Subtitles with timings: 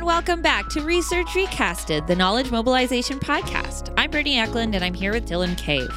[0.00, 3.92] and welcome back to Research Recasted, the Knowledge Mobilization Podcast.
[3.98, 5.90] I'm Brittany Eklund, and I'm here with Dylan Cave.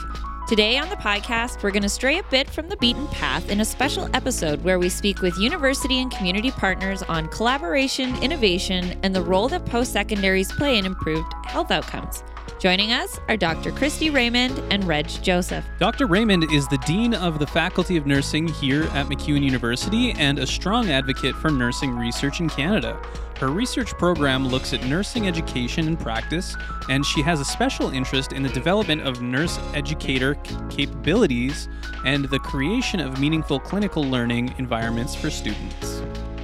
[0.45, 3.61] Today on the podcast, we're going to stray a bit from the beaten path in
[3.61, 9.15] a special episode where we speak with university and community partners on collaboration, innovation, and
[9.15, 12.25] the role that post secondaries play in improved health outcomes.
[12.59, 13.71] Joining us are Dr.
[13.71, 15.63] Christy Raymond and Reg Joseph.
[15.79, 16.07] Dr.
[16.07, 20.47] Raymond is the Dean of the Faculty of Nursing here at MacEwan University and a
[20.47, 23.01] strong advocate for nursing research in Canada.
[23.43, 26.55] Her research program looks at nursing education and practice,
[26.87, 30.35] and she has a special interest in the development of nurse educator
[30.69, 31.67] capabilities
[32.05, 36.01] and the creation of meaningful clinical learning environments for students.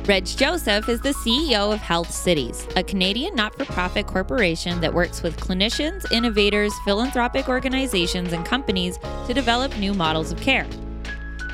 [0.08, 4.94] Reg Joseph is the CEO of Health Cities, a Canadian not for profit corporation that
[4.94, 10.68] works with clinicians, innovators, philanthropic organizations, and companies to develop new models of care.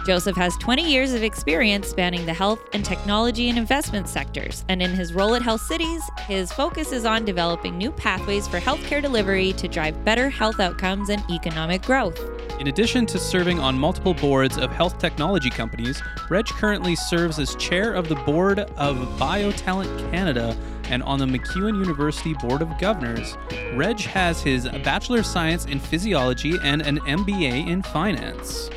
[0.05, 4.79] Joseph has 20 years of experience spanning the health and technology and investment sectors, and
[4.79, 9.01] in his role at Health Cities, his focus is on developing new pathways for healthcare
[9.01, 12.19] delivery to drive better health outcomes and economic growth.
[12.59, 17.55] In addition to serving on multiple boards of health technology companies, Reg currently serves as
[17.55, 23.35] chair of the board of BioTalent Canada and on the MacEwan University Board of Governors.
[23.73, 28.69] Reg has his Bachelor of Science in Physiology and an MBA in Finance.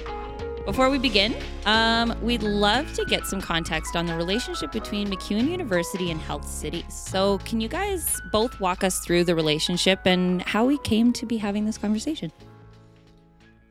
[0.69, 5.49] Before we begin, um, we'd love to get some context on the relationship between MacEwan
[5.49, 6.85] University and Health City.
[6.91, 11.25] So, can you guys both walk us through the relationship and how we came to
[11.25, 12.31] be having this conversation?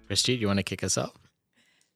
[0.08, 1.27] Christy, do you want to kick us off?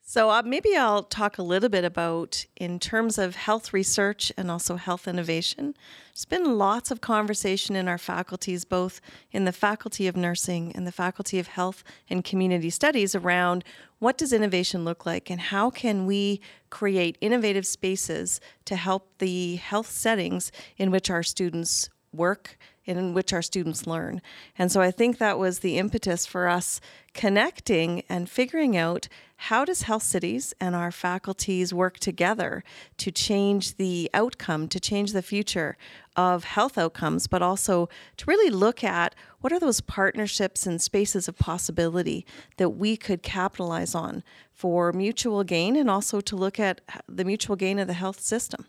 [0.03, 4.51] So uh, maybe I'll talk a little bit about in terms of health research and
[4.51, 5.75] also health innovation.
[6.13, 8.99] There's been lots of conversation in our faculties, both
[9.31, 13.63] in the Faculty of Nursing and the Faculty of Health and Community Studies, around
[13.99, 19.57] what does innovation look like and how can we create innovative spaces to help the
[19.57, 24.21] health settings in which our students work in which our students learn.
[24.57, 26.81] And so I think that was the impetus for us
[27.13, 32.63] connecting and figuring out how does health cities and our faculties work together
[32.97, 35.77] to change the outcome, to change the future
[36.15, 41.27] of health outcomes, but also to really look at what are those partnerships and spaces
[41.27, 42.25] of possibility
[42.57, 47.55] that we could capitalize on for mutual gain and also to look at the mutual
[47.55, 48.67] gain of the health system.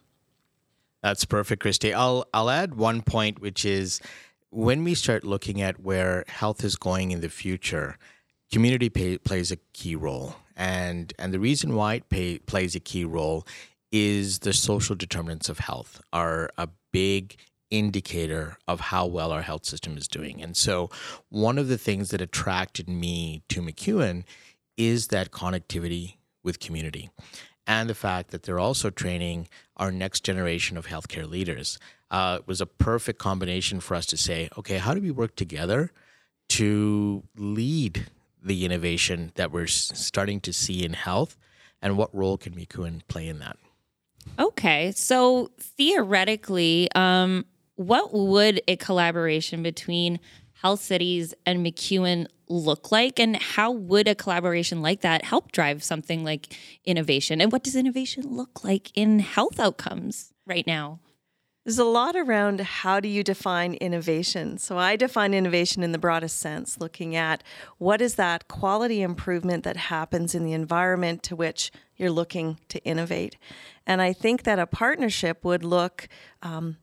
[1.03, 1.93] That's perfect, Christy.
[1.93, 4.01] I'll I'll add one point, which is
[4.51, 7.97] when we start looking at where health is going in the future,
[8.53, 12.81] community pay, plays a key role, and and the reason why it pay, plays a
[12.81, 13.47] key role
[13.91, 17.37] is the social determinants of health are a big
[17.71, 20.43] indicator of how well our health system is doing.
[20.43, 20.89] And so,
[21.31, 24.23] one of the things that attracted me to MacEwan
[24.77, 26.15] is that connectivity
[26.45, 27.11] with community
[27.67, 31.78] and the fact that they're also training our next generation of healthcare leaders.
[32.11, 35.91] Uh, was a perfect combination for us to say, okay, how do we work together
[36.50, 38.06] to lead
[38.43, 41.39] the innovation that we're starting to see in health,
[41.81, 43.56] and what role can MacEwan play in that?
[44.39, 47.47] Okay, so theoretically, um,
[47.77, 50.21] what would a collaboration between
[50.53, 53.19] Health Cities and MacEwan look like?
[53.19, 56.55] And how would a collaboration like that help drive something like
[56.85, 57.41] innovation?
[57.41, 61.01] And what does innovation look like in health outcomes right now?
[61.65, 64.59] There's a lot around how do you define innovation.
[64.59, 67.45] So I define innovation in the broadest sense, looking at
[67.79, 72.83] what is that quality improvement that happens in the environment to which you're looking to
[72.85, 73.37] innovate.
[73.87, 76.09] And I think that a partnership would look
[76.43, 76.79] um,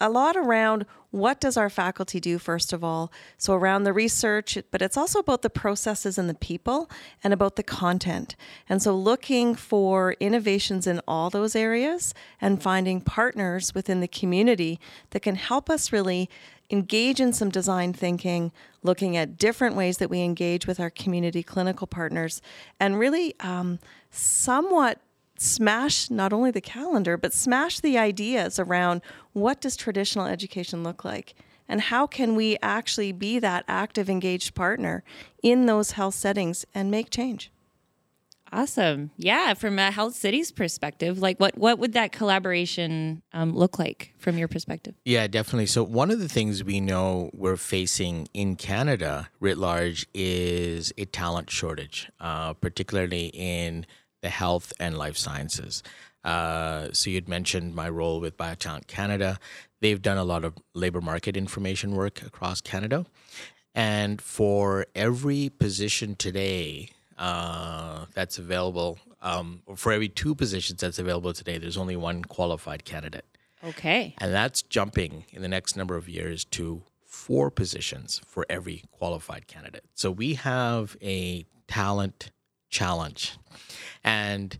[0.00, 3.12] a lot around what does our faculty do first of all.
[3.38, 6.90] So around the research but it's also about the processes and the people
[7.22, 8.34] and about the content.
[8.68, 14.80] And so looking for innovations in all those areas and finding partners within the community
[15.10, 16.28] that can help us really
[16.70, 18.50] engage in some design thinking
[18.82, 22.40] looking at different ways that we engage with our community clinical partners
[22.80, 23.78] and really um,
[24.10, 24.98] somewhat
[25.36, 31.04] smash not only the calendar but smash the ideas around what does traditional education look
[31.04, 31.34] like?
[31.68, 35.02] And how can we actually be that active engaged partner
[35.42, 37.50] in those health settings and make change?
[38.52, 39.10] Awesome.
[39.16, 44.14] Yeah from a health cities perspective like what what would that collaboration um, look like
[44.18, 44.94] from your perspective?
[45.04, 45.66] Yeah definitely.
[45.66, 51.04] So one of the things we know we're facing in canada writ large is a
[51.04, 53.86] talent shortage uh, particularly in
[54.24, 55.82] the health and life sciences.
[56.24, 59.38] Uh, so you'd mentioned my role with BioTalent Canada.
[59.82, 63.04] They've done a lot of labor market information work across Canada.
[63.74, 66.88] And for every position today
[67.18, 72.86] uh, that's available, um, for every two positions that's available today, there's only one qualified
[72.86, 73.26] candidate.
[73.62, 74.14] Okay.
[74.18, 79.48] And that's jumping in the next number of years to four positions for every qualified
[79.48, 79.84] candidate.
[79.94, 82.30] So we have a talent
[82.74, 83.38] challenge.
[84.02, 84.58] And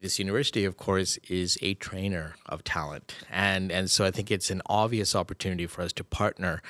[0.00, 3.16] this university, of course, is a trainer of talent.
[3.30, 6.62] And, and so I think it's an obvious opportunity for us to partner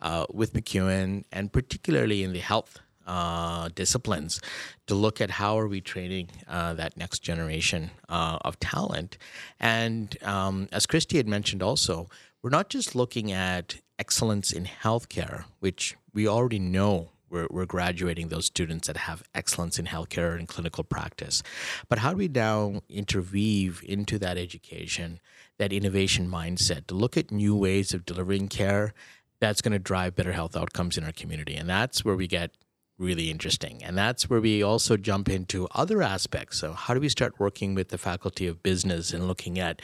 [0.00, 4.40] uh, with MacEwan and particularly in the health uh, disciplines
[4.86, 9.18] to look at how are we training uh, that next generation uh, of talent.
[9.58, 12.08] And um, as Christy had mentioned also,
[12.42, 18.28] we're not just looking at excellence in healthcare, which we already know we're, we're graduating
[18.28, 21.42] those students that have excellence in healthcare and clinical practice.
[21.88, 25.20] But how do we now interweave into that education,
[25.58, 28.92] that innovation mindset, to look at new ways of delivering care
[29.40, 31.54] that's going to drive better health outcomes in our community?
[31.54, 32.52] And that's where we get
[32.98, 33.82] really interesting.
[33.82, 36.58] And that's where we also jump into other aspects.
[36.58, 39.80] So, how do we start working with the faculty of business and looking at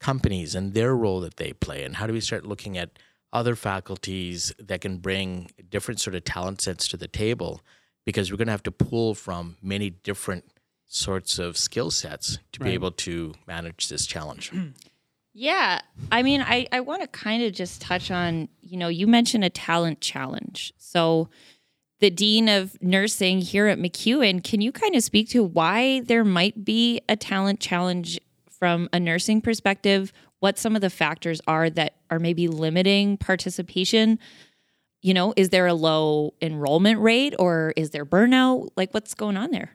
[0.00, 1.84] companies and their role that they play?
[1.84, 2.90] And how do we start looking at
[3.32, 7.60] other faculties that can bring different sort of talent sets to the table?
[8.06, 10.44] Because we're going to have to pull from many different
[10.86, 12.68] sorts of skill sets to Right.
[12.70, 14.50] be able to manage this challenge.
[15.32, 15.80] Yeah.
[16.10, 19.44] I mean, I, I want to kind of just touch on, you know, you mentioned
[19.44, 20.72] a talent challenge.
[20.76, 21.28] So,
[22.00, 26.24] the Dean of Nursing here at MacEwan, can you kind of speak to why there
[26.24, 28.18] might be a talent challenge
[28.60, 30.12] from a nursing perspective?
[30.38, 34.20] What some of the factors are that are maybe limiting participation?
[35.02, 38.68] You know, is there a low enrollment rate or is there burnout?
[38.76, 39.72] Like, what's going on there?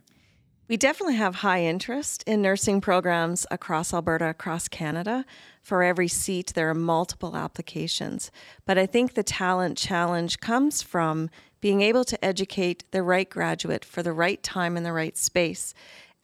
[0.67, 5.23] We definitely have high interest in nursing programs across Alberta, across Canada.
[5.61, 8.31] For every seat, there are multiple applications.
[8.65, 11.29] But I think the talent challenge comes from
[11.61, 15.75] being able to educate the right graduate for the right time in the right space.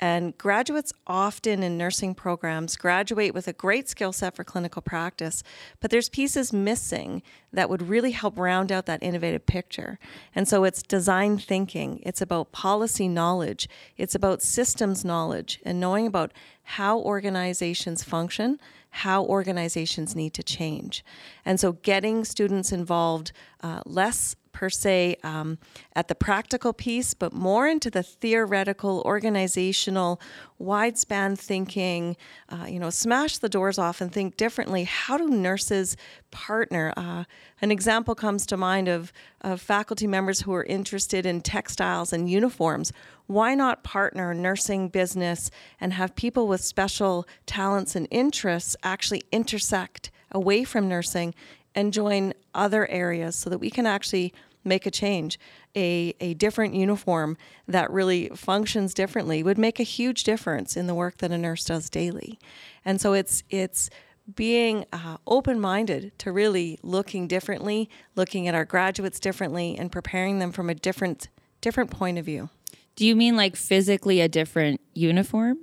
[0.04, 5.44] And graduates often in nursing programs graduate with a great skill set for clinical practice,
[5.80, 7.22] but there's pieces missing
[7.54, 10.00] that would really help round out that innovative picture.
[10.34, 16.08] And so it's design thinking, it's about policy knowledge, it's about systems knowledge, and knowing
[16.08, 16.32] about
[16.64, 18.60] how organizations function,
[18.90, 21.06] how organizations need to change.
[21.46, 25.58] And so getting students involved uh, less per se um,
[25.96, 30.20] at the practical piece, but more into the theoretical, organizational,
[30.58, 32.16] wide span thinking.
[32.50, 34.84] Uh, you know, smash the doors off and think differently.
[34.84, 35.98] How do nurses
[36.30, 36.94] partner?
[36.96, 37.24] Uh,
[37.62, 39.12] an example comes to mind of,
[39.42, 42.92] of faculty members who are interested in textiles and uniforms.
[43.28, 45.50] Why not partner nursing business
[45.80, 51.34] and have people with special talents and interests actually intersect away from nursing
[51.76, 54.34] and join other areas so that we can actually
[54.64, 55.40] make a change.
[55.76, 57.38] A, a different uniform
[57.68, 61.66] that really functions differently would make a huge difference in the work that a nurse
[61.66, 62.38] does daily.
[62.84, 63.90] And so it's it's
[64.36, 70.52] being uh, open-minded to really looking differently, looking at our graduates differently, and preparing them
[70.52, 71.30] from a different
[71.62, 72.50] different point of view.
[72.96, 75.58] Do you mean like physically a different uniform?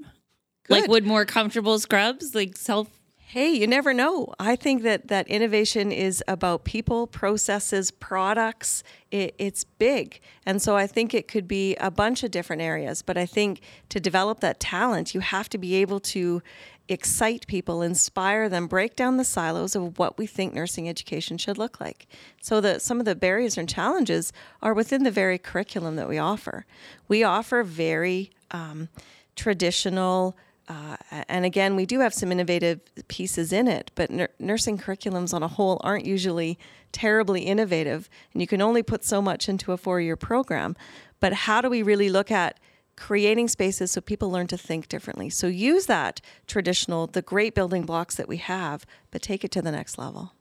[0.70, 2.88] Like would more comfortable scrubs, like self
[3.32, 4.32] Hey, you never know.
[4.40, 8.82] I think that that innovation is about people, processes, products.
[9.10, 13.02] It, it's big, and so I think it could be a bunch of different areas.
[13.02, 13.60] But I think
[13.90, 16.40] to develop that talent, you have to be able to
[16.88, 21.58] excite people, inspire them, break down the silos of what we think nursing education should
[21.58, 22.06] look like.
[22.40, 24.32] So that some of the barriers and challenges
[24.62, 26.64] are within the very curriculum that we offer.
[27.08, 28.88] We offer very um,
[29.36, 30.34] traditional.
[30.68, 30.96] Uh,
[31.28, 35.42] and again, we do have some innovative pieces in it, but nur- nursing curriculums on
[35.42, 36.58] a whole aren't usually
[36.92, 40.76] terribly innovative, and you can only put so much into a four year program.
[41.20, 42.60] But how do we really look at
[42.96, 45.30] creating spaces so people learn to think differently?
[45.30, 49.62] So use that traditional, the great building blocks that we have, but take it to
[49.62, 50.32] the next level.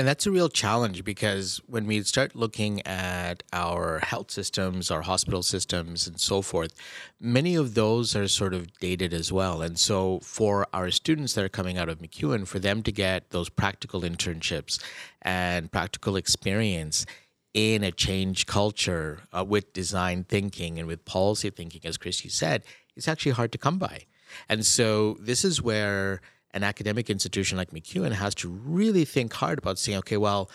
[0.00, 5.02] And that's a real challenge because when we start looking at our health systems, our
[5.02, 6.72] hospital systems, and so forth,
[7.20, 9.60] many of those are sort of dated as well.
[9.60, 13.28] And so, for our students that are coming out of MacEwan, for them to get
[13.28, 14.82] those practical internships
[15.20, 17.04] and practical experience
[17.52, 22.62] in a change culture uh, with design thinking and with policy thinking, as Christy said,
[22.96, 24.06] it's actually hard to come by.
[24.48, 29.58] And so, this is where an academic institution like MacEwan has to really think hard
[29.58, 30.50] about saying, okay, well,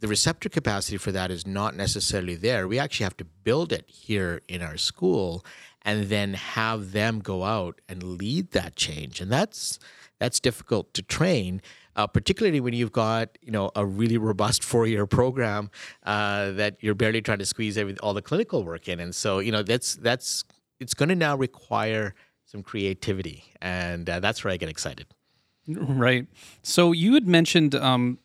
[0.00, 2.68] the receptor capacity for that is not necessarily there.
[2.68, 5.44] We actually have to build it here in our school
[5.82, 9.20] and then have them go out and lead that change.
[9.20, 9.78] And that's
[10.18, 11.60] that's difficult to train,
[11.94, 15.70] uh, particularly when you've got you know a really robust four-year program
[16.04, 19.00] uh, that you're barely trying to squeeze every, all the clinical work in.
[19.00, 20.44] And so you know that's that's
[20.78, 25.06] it's going to now require some creativity, and uh, that's where I get excited.
[25.68, 26.26] Right.
[26.62, 28.18] So you had mentioned um,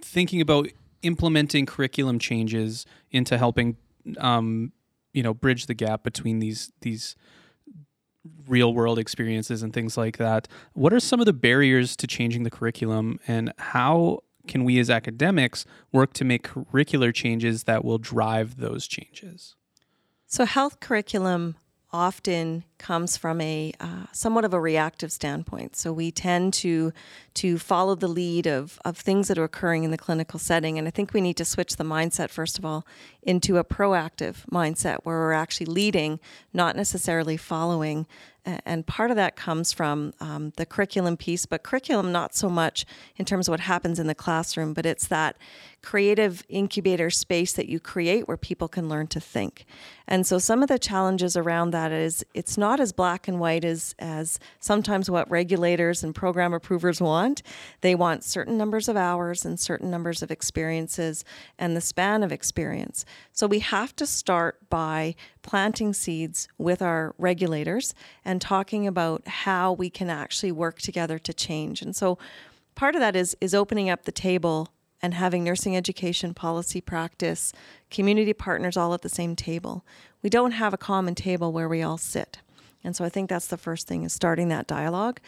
[0.00, 0.68] thinking about
[1.02, 3.76] implementing curriculum changes into helping,
[4.18, 4.72] um,
[5.12, 7.14] you know, bridge the gap between these these
[8.48, 10.48] real world experiences and things like that.
[10.72, 14.90] What are some of the barriers to changing the curriculum, and how can we as
[14.90, 19.56] academics work to make curricular changes that will drive those changes?
[20.26, 21.56] So, health curriculum
[21.94, 25.76] often comes from a uh, somewhat of a reactive standpoint.
[25.76, 26.92] So we tend to
[27.34, 30.88] to follow the lead of of things that are occurring in the clinical setting, and
[30.88, 32.84] I think we need to switch the mindset first of all
[33.22, 36.18] into a proactive mindset where we're actually leading,
[36.52, 38.06] not necessarily following
[38.44, 42.84] and part of that comes from um, the curriculum piece, but curriculum not so much
[43.16, 45.36] in terms of what happens in the classroom, but it's that
[45.84, 49.66] creative incubator space that you create where people can learn to think.
[50.08, 53.64] And so some of the challenges around that is it's not as black and white
[53.64, 57.42] as as sometimes what regulators and program approvers want.
[57.82, 61.24] They want certain numbers of hours and certain numbers of experiences
[61.58, 63.04] and the span of experience.
[63.32, 69.72] So we have to start by planting seeds with our regulators and talking about how
[69.72, 71.82] we can actually work together to change.
[71.82, 72.18] And so
[72.74, 74.70] part of that is is opening up the table
[75.04, 77.52] and having nursing education policy practice,
[77.90, 79.84] community partners all at the same table.
[80.22, 82.38] We don't have a common table where we all sit.
[82.82, 85.20] And so I think that's the first thing is starting that dialogue.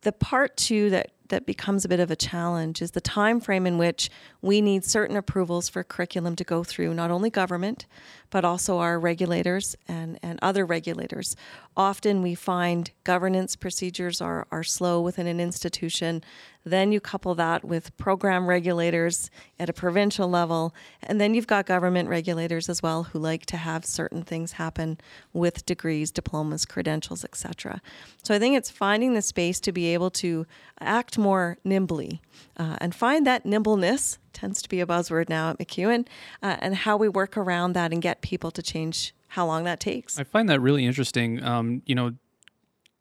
[0.00, 3.66] The part two that that becomes a bit of a challenge is the time frame
[3.66, 7.86] in which we need certain approvals for curriculum to go through not only government
[8.30, 11.34] but also our regulators and, and other regulators.
[11.76, 16.22] Often we find governance procedures are, are slow within an institution.
[16.64, 21.66] Then you couple that with program regulators at a provincial level and then you've got
[21.66, 24.98] government regulators as well who like to have certain things happen
[25.32, 27.80] with degrees diplomas credentials etc
[28.22, 30.46] so i think it's finding the space to be able to
[30.80, 32.20] act more nimbly
[32.56, 36.06] uh, and find that nimbleness tends to be a buzzword now at MacEwan
[36.42, 39.80] uh, and how we work around that and get people to change how long that
[39.80, 40.18] takes.
[40.18, 41.42] I find that really interesting.
[41.42, 42.12] Um, you know,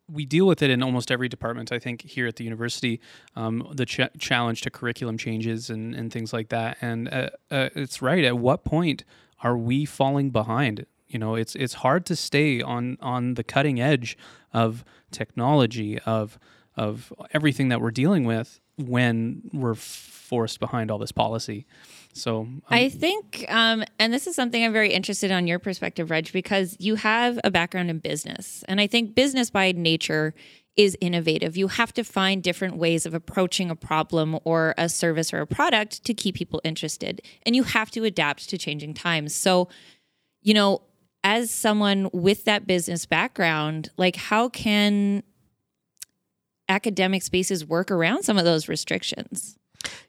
[0.09, 1.71] we deal with it in almost every department.
[1.71, 2.99] I think here at the university,
[3.35, 6.77] um, the ch- challenge to curriculum changes and, and things like that.
[6.81, 8.23] And uh, uh, it's right.
[8.23, 9.03] At what point
[9.43, 10.85] are we falling behind?
[11.07, 14.17] You know, it's it's hard to stay on on the cutting edge
[14.53, 16.37] of technology of
[16.77, 21.65] of everything that we're dealing with when we're forced behind all this policy.
[22.13, 26.09] So um, I think, um, and this is something I'm very interested on your perspective,
[26.09, 30.33] Reg, because you have a background in business, and I think business by nature
[30.75, 31.57] is innovative.
[31.57, 35.47] You have to find different ways of approaching a problem or a service or a
[35.47, 39.33] product to keep people interested, and you have to adapt to changing times.
[39.33, 39.69] So,
[40.41, 40.81] you know,
[41.23, 45.23] as someone with that business background, like how can
[46.69, 49.57] academic spaces work around some of those restrictions?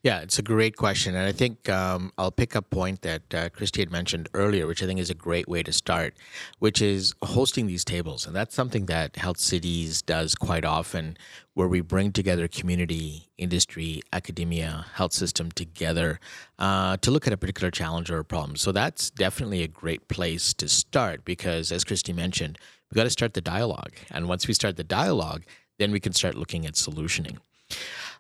[0.03, 1.15] Yeah, it's a great question.
[1.15, 4.67] And I think um, I'll pick up a point that uh, Christy had mentioned earlier,
[4.67, 6.15] which I think is a great way to start,
[6.59, 8.27] which is hosting these tables.
[8.27, 11.17] And that's something that Health Cities does quite often,
[11.55, 16.19] where we bring together community, industry, academia, health system together
[16.59, 18.57] uh, to look at a particular challenge or a problem.
[18.57, 22.59] So that's definitely a great place to start because, as Christy mentioned,
[22.91, 23.93] we've got to start the dialogue.
[24.11, 25.45] And once we start the dialogue,
[25.79, 27.39] then we can start looking at solutioning.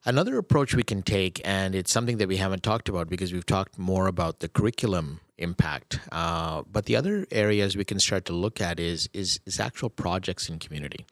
[0.05, 3.47] Another approach we can take, and it's something that we haven't talked about because we've
[3.47, 8.33] talked more about the curriculum impact, uh, but the other areas we can start to
[8.33, 11.05] look at is is, is actual projects in community.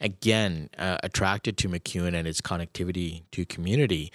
[0.00, 4.12] Again, uh, attracted to MacEwan and its connectivity to community.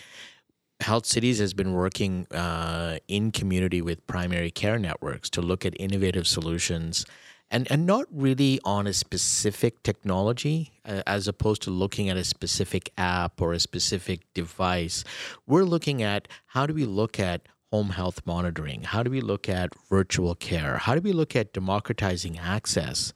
[0.79, 5.73] Health Cities has been working uh, in community with primary care networks to look at
[5.79, 7.05] innovative solutions
[7.49, 12.23] and and not really on a specific technology uh, as opposed to looking at a
[12.23, 15.03] specific app or a specific device.
[15.45, 18.83] We're looking at how do we look at home health monitoring?
[18.83, 20.77] How do we look at virtual care?
[20.77, 23.13] How do we look at democratizing access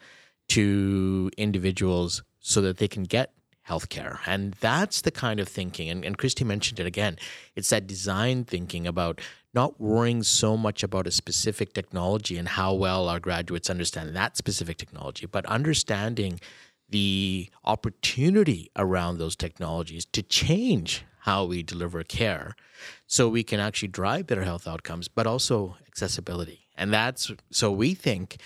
[0.50, 3.34] to individuals so that they can get
[3.68, 4.20] healthcare.
[4.26, 5.90] And that's the kind of thinking.
[5.90, 7.18] And, and Christy mentioned it again.
[7.56, 9.22] It's that design thinking about
[9.54, 14.38] not worrying so much about a specific technology and how well our graduates understand that
[14.38, 16.40] specific technology, but understanding
[16.90, 22.56] the opportunity around those technologies to change how we deliver care
[23.06, 26.68] so we can actually drive better health outcomes, but also accessibility.
[26.76, 28.38] And that's so we think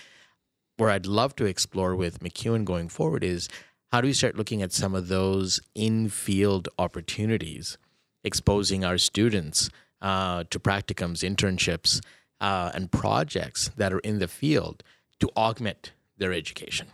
[0.76, 3.48] where I'd love to explore with MacEwan going forward is
[3.92, 7.78] how do we start looking at some of those in field opportunities,
[8.24, 9.70] exposing our students
[10.02, 12.00] uh, to practicums, internships,
[12.40, 14.82] uh, and projects that are in the field
[15.20, 16.88] to augment their education?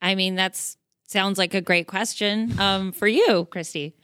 [0.00, 3.96] I mean, that's sounds like a great question um, for you, Christy.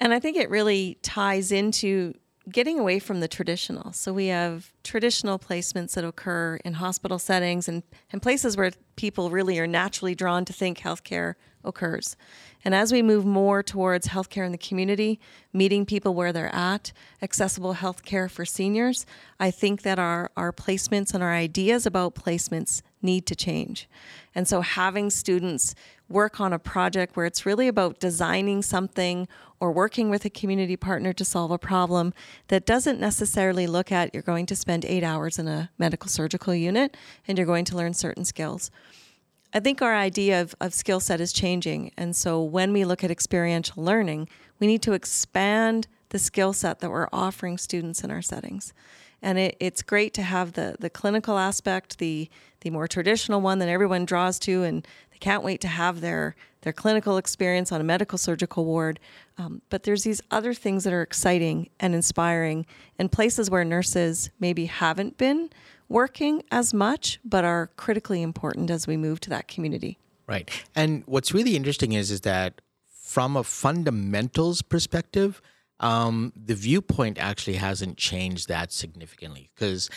[0.00, 2.14] And I think it really ties into
[2.50, 3.92] getting away from the traditional.
[3.92, 9.30] So we have traditional placements that occur in hospital settings and, and places where people
[9.30, 11.34] really are naturally drawn to think healthcare
[11.66, 12.16] occurs.
[12.64, 15.20] And as we move more towards healthcare in the community,
[15.52, 16.92] meeting people where they're at,
[17.22, 19.06] accessible healthcare for seniors,
[19.38, 23.88] I think that our, our placements and our ideas about placements need to change.
[24.34, 25.74] And so having students
[26.08, 29.28] work on a project where it's really about designing something
[29.60, 32.12] or working with a community partner to solve a problem
[32.48, 36.54] that doesn't necessarily look at you're going to spend eight hours in a medical surgical
[36.54, 36.96] unit
[37.26, 38.70] and you're going to learn certain skills.
[39.54, 41.92] I think our idea of, of skill set is changing.
[41.96, 46.80] And so when we look at experiential learning, we need to expand the skill set
[46.80, 48.72] that we're offering students in our settings.
[49.22, 52.28] And it, it's great to have the, the clinical aspect, the,
[52.60, 56.36] the more traditional one that everyone draws to, and they can't wait to have their,
[56.60, 59.00] their clinical experience on a medical surgical ward.
[59.38, 62.66] Um, but there's these other things that are exciting and inspiring,
[62.98, 65.50] and places where nurses maybe haven't been
[65.88, 69.98] working as much, but are critically important as we move to that community.
[70.26, 70.50] Right.
[70.74, 75.40] And what's really interesting is is that from a fundamentals perspective,
[75.78, 79.88] um, the viewpoint actually hasn't changed that significantly because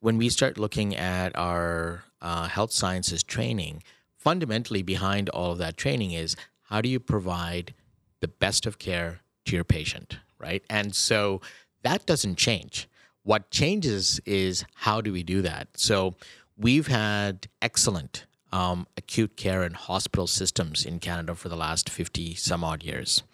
[0.00, 3.82] when we start looking at our uh, health sciences training,
[4.16, 7.74] fundamentally behind all of that training is how do you provide
[8.20, 10.64] the best of care to your patient, right?
[10.68, 11.40] And so
[11.82, 12.88] that doesn't change.
[13.26, 15.66] What changes is how do we do that?
[15.74, 16.14] So
[16.56, 22.36] we've had excellent um, acute care and hospital systems in Canada for the last 50
[22.36, 23.24] some odd years.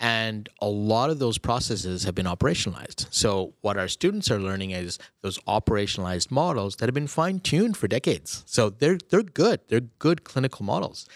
[0.00, 3.06] And a lot of those processes have been operationalized.
[3.10, 7.76] So, what our students are learning is those operationalized models that have been fine tuned
[7.76, 8.42] for decades.
[8.46, 9.60] So, they're, they're good.
[9.68, 11.06] They're good clinical models.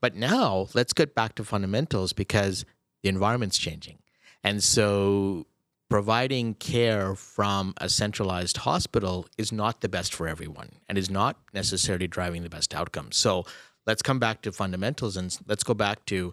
[0.00, 2.64] But now, let's get back to fundamentals because
[3.02, 3.98] the environment's changing.
[4.42, 5.46] And so,
[5.92, 11.36] providing care from a centralized hospital is not the best for everyone and is not
[11.52, 13.14] necessarily driving the best outcomes.
[13.14, 13.44] So,
[13.86, 16.32] let's come back to fundamentals and let's go back to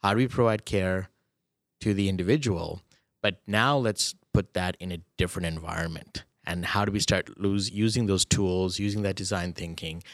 [0.00, 1.08] how do we provide care
[1.80, 2.82] to the individual?
[3.20, 6.22] But now let's put that in a different environment.
[6.46, 10.04] And how do we start lose, using those tools, using that design thinking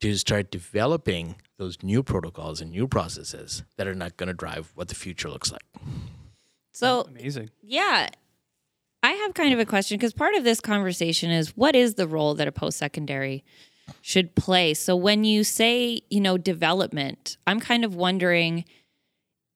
[0.00, 4.72] to start developing those new protocols and new processes that are not going to drive
[4.74, 5.62] what the future looks like?
[6.80, 7.50] So Amazing.
[7.62, 8.08] Yeah.
[9.02, 12.06] I have kind of a question because part of this conversation is what is the
[12.06, 13.44] role that a post secondary
[14.00, 14.72] should play?
[14.72, 18.64] So when you say, you know, development, I'm kind of wondering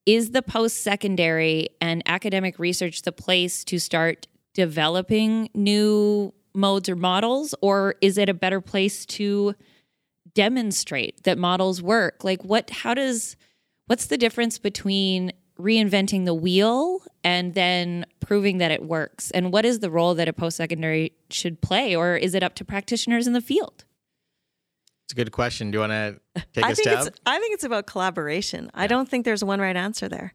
[0.07, 6.97] is the post secondary and academic research the place to start developing new modes or
[6.97, 9.55] models or is it a better place to
[10.35, 13.35] demonstrate that models work like what how does
[13.87, 19.65] what's the difference between reinventing the wheel and then proving that it works and what
[19.65, 23.27] is the role that a post secondary should play or is it up to practitioners
[23.27, 23.85] in the field
[25.05, 25.71] It's a good question.
[25.71, 26.21] Do you want to
[26.53, 27.15] take I a think stab?
[27.27, 28.71] I think it's about collaboration.
[28.75, 30.33] I don't think there's one right answer there.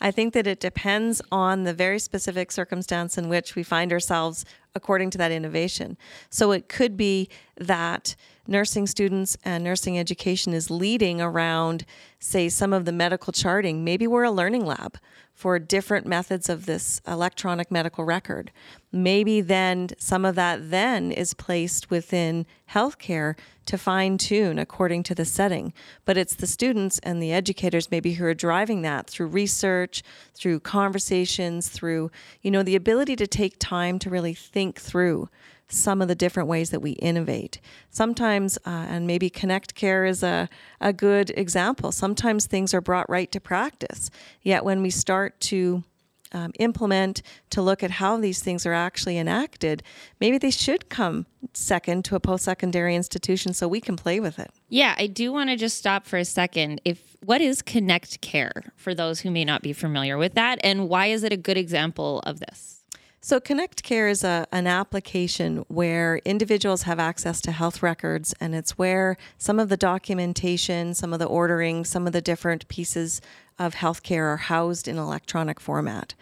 [0.00, 4.44] I think that it depends on the very specific circumstance in which we find ourselves
[4.74, 5.96] according to that innovation.
[6.30, 8.14] So it could be that
[8.48, 11.84] nursing students and nursing education is leading around,
[12.18, 13.84] say, some of the medical charting.
[13.84, 14.98] Maybe we're a learning lab
[15.38, 18.50] for different methods of this electronic medical record.
[18.90, 25.14] Maybe then some of that then is placed within healthcare to fine tune according to
[25.14, 25.72] the setting.
[26.04, 30.02] But it's the students and the educators maybe who are driving that through research,
[30.34, 32.10] through conversations, through,
[32.42, 35.28] you know, the ability to take time to really think through
[35.68, 37.60] some of the different ways that we innovate.
[37.90, 40.48] Sometimes, uh, and maybe Connect Care is a,
[40.80, 44.10] a good example, sometimes things are brought right to practice.
[44.42, 45.84] Yet when we start to
[46.32, 49.82] um, implement to look at how these things are actually enacted,
[50.20, 54.38] maybe they should come second to a post secondary institution so we can play with
[54.38, 54.50] it.
[54.68, 56.80] Yeah, I do want to just stop for a second.
[56.84, 60.88] If what is Connect Care for those who may not be familiar with that, and
[60.88, 62.77] why is it a good example of this?
[63.20, 68.54] So, Connect Care is a, an application where individuals have access to health records, and
[68.54, 73.20] it's where some of the documentation, some of the ordering, some of the different pieces
[73.58, 76.14] of healthcare are housed in electronic format.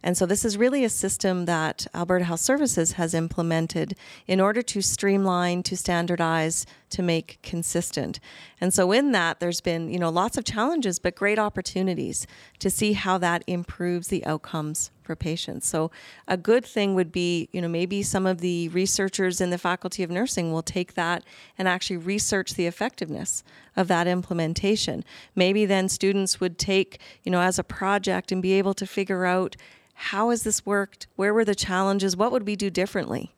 [0.00, 3.96] And so, this is really a system that Alberta Health Services has implemented
[4.28, 8.20] in order to streamline, to standardize, to make consistent.
[8.60, 12.24] And so in that there's been, you know, lots of challenges but great opportunities
[12.60, 15.66] to see how that improves the outcomes for patients.
[15.66, 15.90] So
[16.28, 20.04] a good thing would be, you know, maybe some of the researchers in the faculty
[20.04, 21.24] of nursing will take that
[21.58, 23.42] and actually research the effectiveness
[23.76, 25.04] of that implementation.
[25.34, 29.26] Maybe then students would take, you know, as a project and be able to figure
[29.26, 29.56] out
[29.94, 31.08] how has this worked?
[31.16, 32.16] Where were the challenges?
[32.16, 33.33] What would we do differently?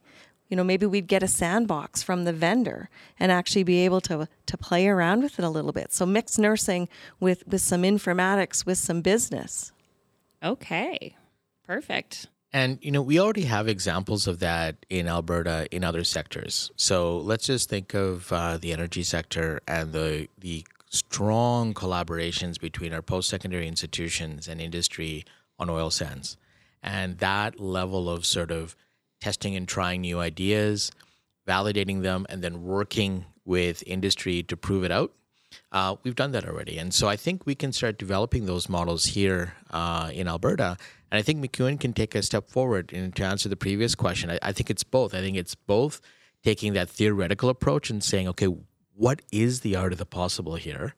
[0.49, 4.29] You know, maybe we'd get a sandbox from the vendor and actually be able to
[4.47, 5.93] to play around with it a little bit.
[5.93, 6.89] So mixed nursing
[7.21, 9.73] with with some informatics with some business.
[10.43, 11.17] Okay.
[11.67, 12.29] Perfect.
[12.53, 16.71] And you know, we already have examples of that in Alberta in other sectors.
[16.77, 22.95] So let's just think of uh, the energy sector and the the strong collaborations between
[22.95, 25.25] our post-secondary institutions and industry
[25.59, 26.37] on oil sands,
[26.83, 28.77] and that level of sort of
[29.21, 30.91] testing and trying new ideas,
[31.47, 35.13] validating them, and then working with industry to prove it out.
[35.73, 39.07] Uh, we've done that already, and so I think we can start developing those models
[39.07, 40.77] here uh, in Alberta
[41.11, 42.93] and I think MacEwan can take a step forward.
[42.93, 45.15] And to answer the previous question, I, I think it's both.
[45.15, 46.01] I think it's both
[46.43, 48.49] taking that theoretical approach and saying, okay,
[48.95, 50.95] what is the art of the possible here?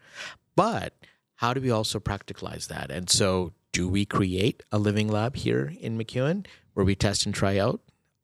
[0.56, 0.94] But
[1.36, 2.90] how do we also practicalize that?
[2.90, 7.34] And so, do we create a living lab here in MacEwan where we test and
[7.34, 7.80] try out?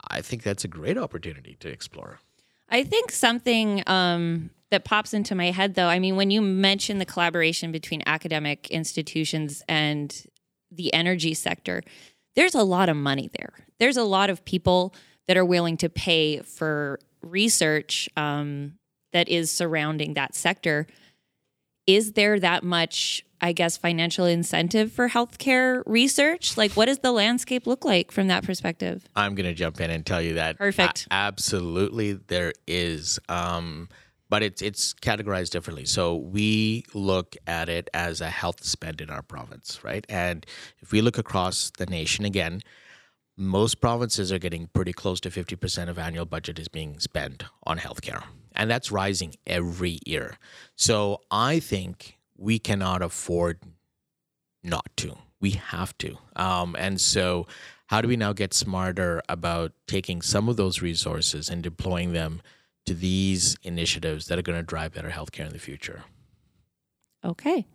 [0.08, 2.20] I think that's a great opportunity to explore.
[2.68, 6.98] I think something um, that pops into my head, though, I mean, when you mention
[6.98, 10.26] the collaboration between academic institutions and
[10.70, 11.82] the energy sector,
[12.34, 13.52] there's a lot of money there.
[13.78, 14.94] There's a lot of people
[15.28, 18.74] that are willing to pay for research um,
[19.12, 20.86] that is surrounding that sector.
[21.86, 26.56] Is there that much, I guess, financial incentive for healthcare research?
[26.56, 29.06] Like, what does the landscape look like from that perspective?
[29.14, 30.56] I'm going to jump in and tell you that.
[30.56, 31.06] Perfect.
[31.10, 33.18] A- absolutely, there is.
[33.28, 33.88] Um,
[34.30, 35.84] but it's it's categorized differently.
[35.84, 40.04] So we look at it as a health spend in our province, right?
[40.08, 40.46] And
[40.80, 42.62] if we look across the nation again,
[43.36, 47.78] most provinces are getting pretty close to 50% of annual budget is being spent on
[47.78, 48.24] healthcare.
[48.54, 50.38] And that's rising every year.
[50.76, 53.60] So I think we cannot afford
[54.62, 55.16] not to.
[55.40, 56.16] We have to.
[56.36, 57.46] Um, and so,
[57.88, 62.40] how do we now get smarter about taking some of those resources and deploying them
[62.86, 66.04] to these initiatives that are going to drive better healthcare in the future.
[67.24, 67.66] Okay.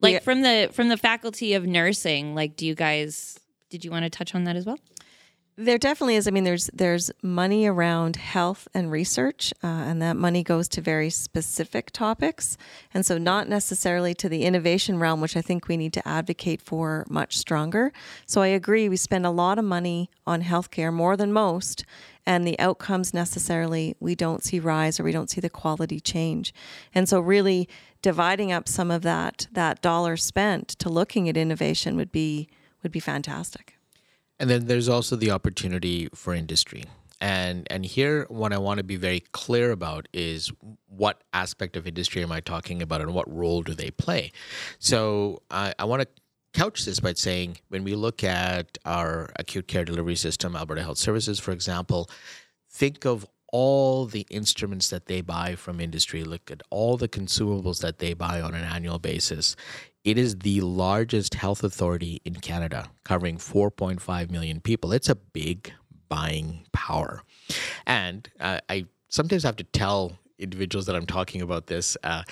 [0.00, 0.18] Like yeah.
[0.20, 3.38] from the from the faculty of nursing, like do you guys
[3.70, 4.78] did you want to touch on that as well?
[5.56, 6.26] There definitely is.
[6.26, 10.80] I mean, there's there's money around health and research, uh, and that money goes to
[10.80, 12.58] very specific topics,
[12.92, 16.60] and so not necessarily to the innovation realm, which I think we need to advocate
[16.60, 17.92] for much stronger.
[18.26, 18.88] So I agree.
[18.88, 21.84] We spend a lot of money on healthcare, more than most,
[22.26, 26.52] and the outcomes necessarily we don't see rise or we don't see the quality change.
[26.92, 27.68] And so, really
[28.02, 32.48] dividing up some of that that dollar spent to looking at innovation would be
[32.82, 33.73] would be fantastic.
[34.44, 36.84] And then there's also the opportunity for industry.
[37.18, 40.52] And and here what I want to be very clear about is
[40.86, 44.32] what aspect of industry am I talking about and what role do they play?
[44.78, 46.08] So I, I want to
[46.52, 50.98] couch this by saying when we look at our acute care delivery system, Alberta Health
[50.98, 52.10] Services, for example,
[52.70, 57.80] think of all the instruments that they buy from industry, look at all the consumables
[57.80, 59.56] that they buy on an annual basis.
[60.04, 64.92] It is the largest health authority in Canada, covering 4.5 million people.
[64.92, 65.72] It's a big
[66.10, 67.22] buying power.
[67.86, 71.96] And uh, I sometimes have to tell individuals that I'm talking about this.
[72.04, 72.22] Uh,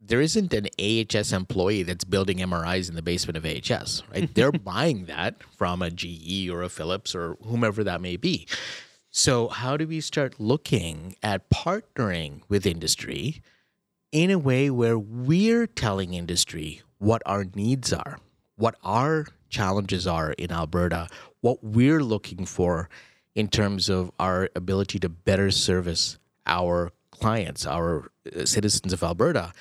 [0.00, 4.28] there isn't an AHS employee that's building MRIs in the basement of AHS, right?
[4.34, 8.48] They're buying that from a GE or a Philips or whomever that may be.
[9.10, 13.42] So, how do we start looking at partnering with industry
[14.12, 18.18] in a way where we're telling industry what our needs are,
[18.56, 21.08] what our challenges are in Alberta,
[21.40, 22.88] what we're looking for
[23.34, 29.52] in terms of our ability to better service our clients, our uh, citizens of Alberta,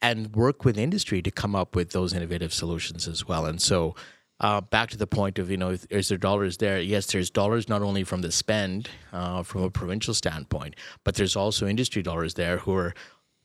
[0.00, 3.46] and work with industry to come up with those innovative solutions as well.
[3.46, 3.94] And so,
[4.38, 6.78] uh, back to the point of you know, is there dollars there?
[6.78, 11.36] Yes, there's dollars not only from the spend uh, from a provincial standpoint, but there's
[11.36, 12.94] also industry dollars there who are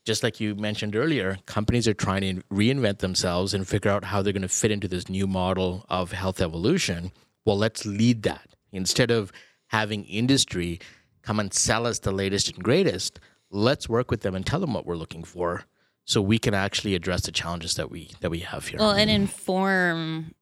[0.06, 4.22] just like you mentioned earlier, companies are trying to reinvent themselves and figure out how
[4.22, 7.12] they're going to fit into this new model of health evolution.
[7.46, 8.50] Well, let's lead that.
[8.72, 9.32] Instead of
[9.68, 10.80] having industry
[11.22, 13.20] come and sell us the latest and greatest,
[13.52, 15.66] let's work with them and tell them what we're looking for
[16.06, 18.80] so we can actually address the challenges that we that we have here.
[18.80, 20.34] Well, and inform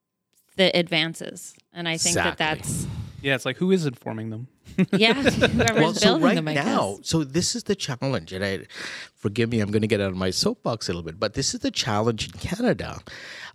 [0.55, 1.53] the advances.
[1.73, 2.45] And I think exactly.
[2.45, 2.87] that that's
[3.21, 4.47] Yeah, it's like who is informing them?
[4.93, 5.39] Yeah, whoever's
[5.75, 7.09] well, so building right them, I now, guess.
[7.09, 8.65] so this is the challenge, and I
[9.15, 11.53] forgive me, I'm going to get out of my soapbox a little bit, but this
[11.53, 12.99] is the challenge in Canada.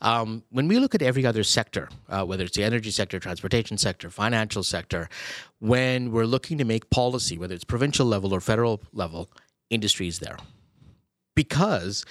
[0.03, 3.79] Um, when we look at every other sector, uh, whether it's the energy sector, transportation
[3.79, 5.09] sector, financial sector,
[5.61, 9.31] when we're looking to make policy, whether it's provincial level or federal level,
[9.71, 10.37] industry is there
[11.35, 12.05] because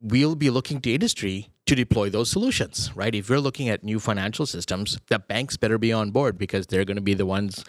[0.00, 3.14] we'll be looking to industry to deploy those solutions, right?
[3.14, 6.84] If you're looking at new financial systems, the banks better be on board because they're
[6.84, 7.64] going to be the ones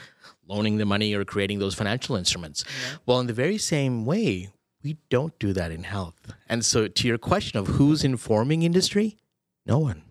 [0.47, 2.63] loaning the money or creating those financial instruments.
[3.05, 4.49] Well, in the very same way,
[4.83, 6.33] we don't do that in health.
[6.47, 9.17] And so, to your question of who's informing industry,
[9.65, 10.03] no one.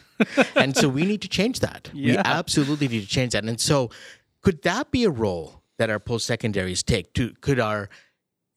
[0.56, 1.90] and so, we need to change that.
[1.94, 3.44] We absolutely need to change that.
[3.44, 3.90] And so,
[4.42, 7.12] could that be a role that our post secondaries take?
[7.14, 7.88] To could our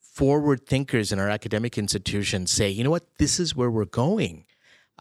[0.01, 4.43] forward thinkers in our academic institutions say, you know what, this is where we're going.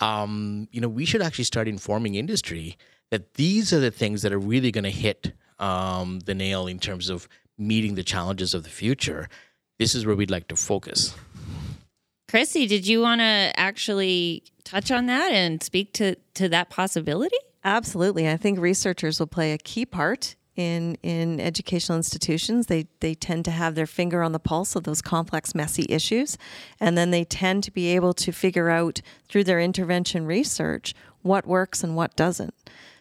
[0.01, 2.77] Um, you know, we should actually start informing industry
[3.11, 6.79] that these are the things that are really going to hit um, the nail in
[6.79, 9.29] terms of meeting the challenges of the future.
[9.79, 11.15] This is where we'd like to focus.
[12.29, 17.37] Chrissy, did you want to actually touch on that and speak to to that possibility?
[17.65, 18.29] Absolutely.
[18.29, 22.67] I think researchers will play a key part in in educational institutions.
[22.67, 26.37] They they tend to have their finger on the pulse of those complex, messy issues,
[26.81, 31.47] and then they tend to be able to figure out through their intervention research what
[31.47, 32.55] works and what doesn't.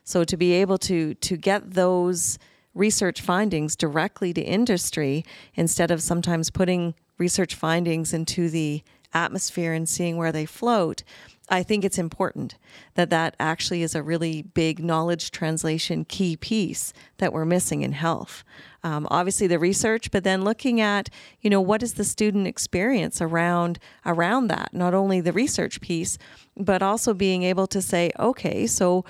[0.03, 2.37] So to be able to to get those
[2.75, 9.89] research findings directly to industry instead of sometimes putting research findings into the atmosphere and
[9.89, 11.01] seeing where they float
[11.49, 12.55] I think it's important
[12.95, 17.93] that that actually is a really big knowledge translation key piece that we're missing in
[17.93, 18.43] health.
[18.83, 21.09] Um, obviously, the research, but then looking at
[21.41, 24.73] you know what is the student experience around around that.
[24.73, 26.17] Not only the research piece,
[26.55, 29.05] but also being able to say, okay, so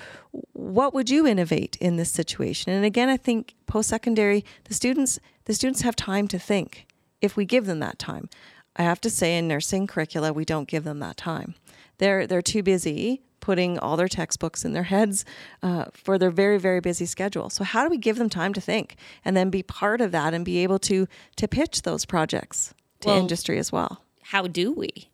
[0.52, 2.72] what would you innovate in this situation?
[2.72, 6.86] And again, I think post secondary, the students the students have time to think
[7.20, 8.28] if we give them that time.
[8.76, 11.56] I have to say, in nursing curricula, we don't give them that time.
[11.98, 15.24] They're they're too busy putting all their textbooks in their heads
[15.62, 17.50] uh, for their very very busy schedule.
[17.50, 20.34] So how do we give them time to think and then be part of that
[20.34, 21.06] and be able to
[21.36, 24.02] to pitch those projects to Well- industry as well?
[24.22, 25.08] How do we?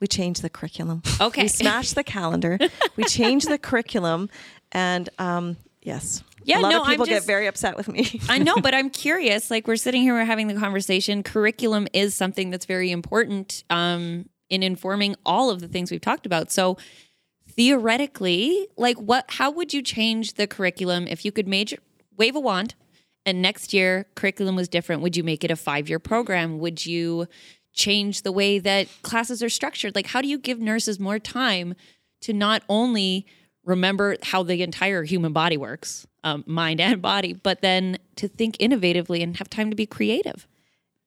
[0.00, 1.02] We change the curriculum.
[1.18, 1.42] Okay.
[1.42, 2.58] we smash the calendar.
[2.96, 4.28] we change the curriculum,
[4.72, 8.20] and um, yes, Yeah, a lot no, of people just- get very upset with me.
[8.28, 9.50] I know, but I'm curious.
[9.50, 11.22] Like we're sitting here, we're having the conversation.
[11.22, 16.26] Curriculum is something that's very important um, in informing all of the things we've talked
[16.26, 16.50] about.
[16.50, 16.78] So
[17.50, 19.24] theoretically, like what?
[19.28, 21.78] How would you change the curriculum if you could major
[22.16, 22.74] wave a wand
[23.26, 25.02] and next year curriculum was different?
[25.02, 26.58] Would you make it a five year program?
[26.58, 27.26] Would you
[27.72, 29.94] change the way that classes are structured?
[29.94, 31.74] Like, how do you give nurses more time
[32.22, 33.26] to not only
[33.64, 38.56] remember how the entire human body works, um, mind and body, but then to think
[38.58, 40.46] innovatively and have time to be creative?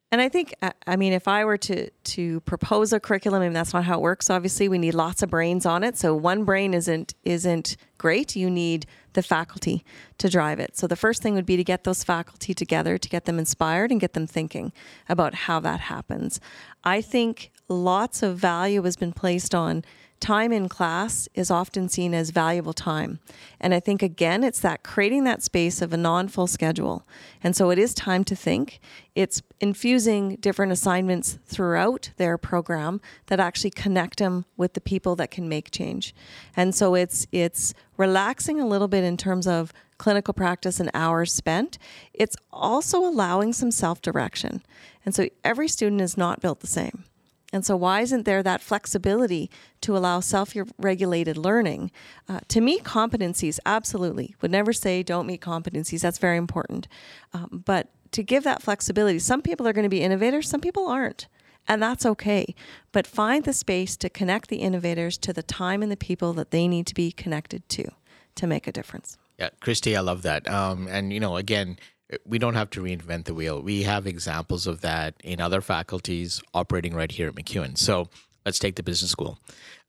[0.10, 3.56] And I think, I- I mean, if I were to to propose a curriculum, and
[3.56, 4.30] that's not how it works.
[4.30, 5.98] Obviously, we need lots of brains on it.
[5.98, 8.36] So one brain isn't isn't great.
[8.36, 9.84] You need the faculty
[10.20, 10.78] to drive it.
[10.78, 13.92] So the first thing would be to get those faculty together, to get them inspired
[13.92, 14.72] and get them thinking
[15.10, 16.40] about how that happens.
[16.84, 19.84] I think lots of value has been placed on
[20.20, 23.20] time in class is often seen as valuable time.
[23.60, 27.08] And I think, again, it's that creating that space of a non full schedule.
[27.44, 28.80] And so it is time to think.
[29.16, 35.32] It's infusing different assignments throughout their program that actually connect them with the people that
[35.32, 36.14] can make change.
[36.56, 41.34] And so it's, it's relaxing a little bit in terms of clinical practice and hours
[41.34, 41.78] spent.
[42.14, 44.62] It's also allowing some self direction.
[45.06, 47.06] And so every student is not built the same.
[47.54, 49.50] And so, why isn't there that flexibility
[49.82, 51.92] to allow self regulated learning?
[52.28, 54.36] Uh, to meet competencies, absolutely.
[54.42, 56.02] Would never say don't meet competencies.
[56.02, 56.88] That's very important.
[57.34, 60.88] Um, but to give that flexibility, some people are going to be innovators, some people
[60.88, 61.28] aren't.
[61.70, 62.56] And that's okay.
[62.92, 66.52] But find the space to connect the innovators to the time and the people that
[66.52, 67.92] they need to be connected to
[68.36, 69.18] to make a difference.
[69.38, 70.50] Yeah, Christy, I love that.
[70.50, 71.78] Um, and you know, again,
[72.26, 73.62] we don't have to reinvent the wheel.
[73.62, 77.78] We have examples of that in other faculties operating right here at MacEwan.
[77.78, 78.10] So
[78.46, 79.40] let's take the business school.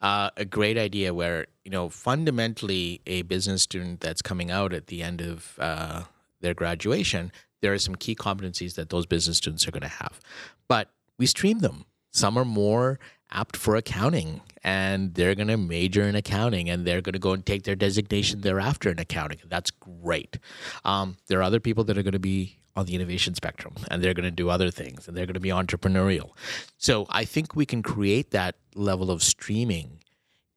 [0.01, 4.89] Uh, a great idea where you know fundamentally a business student that's coming out at
[4.89, 6.03] the end of uh,
[6.41, 10.21] their graduation, there are some key competencies that those business students are going to have,
[10.69, 11.85] but we stream them.
[12.19, 12.99] Some are more
[13.31, 17.33] apt for accounting and they're going to major in accounting and they're going to go
[17.33, 19.39] and take their designation thereafter in accounting.
[19.47, 20.39] That's great.
[20.85, 24.03] Um, there are other people that are going to be on the innovation spectrum and
[24.03, 26.31] they're going to do other things and they're going to be entrepreneurial.
[26.77, 30.03] So I think we can create that level of streaming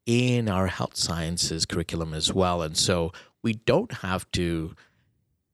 [0.08, 2.64] in our health sciences curriculum as well.
[2.64, 3.12] And so
[3.44, 4.76] we don't have to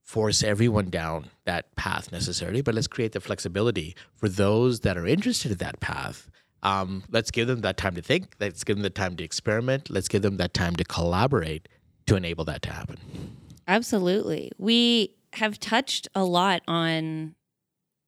[0.08, 5.06] force everyone down that path necessarily, but let's create the flexibility for those that are
[5.06, 6.30] interested in that path.
[6.64, 8.34] Um, let's give them that time to think.
[8.40, 9.90] Let's give them the time to experiment.
[9.90, 11.68] Let's give them that time to collaborate
[12.06, 13.36] to enable that to happen.
[13.68, 14.50] Absolutely.
[14.58, 17.36] We have touched a lot on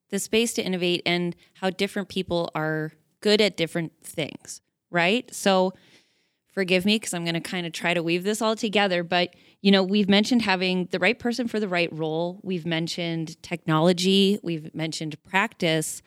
[0.08, 5.32] the space to innovate and how different people are good at different things, right?
[5.34, 5.74] So,
[6.54, 9.02] forgive me because I'm going to kind of try to weave this all together.
[9.04, 12.40] But, you know, we've mentioned having the right person for the right role.
[12.42, 14.38] We've mentioned technology.
[14.42, 16.02] We've mentioned practice.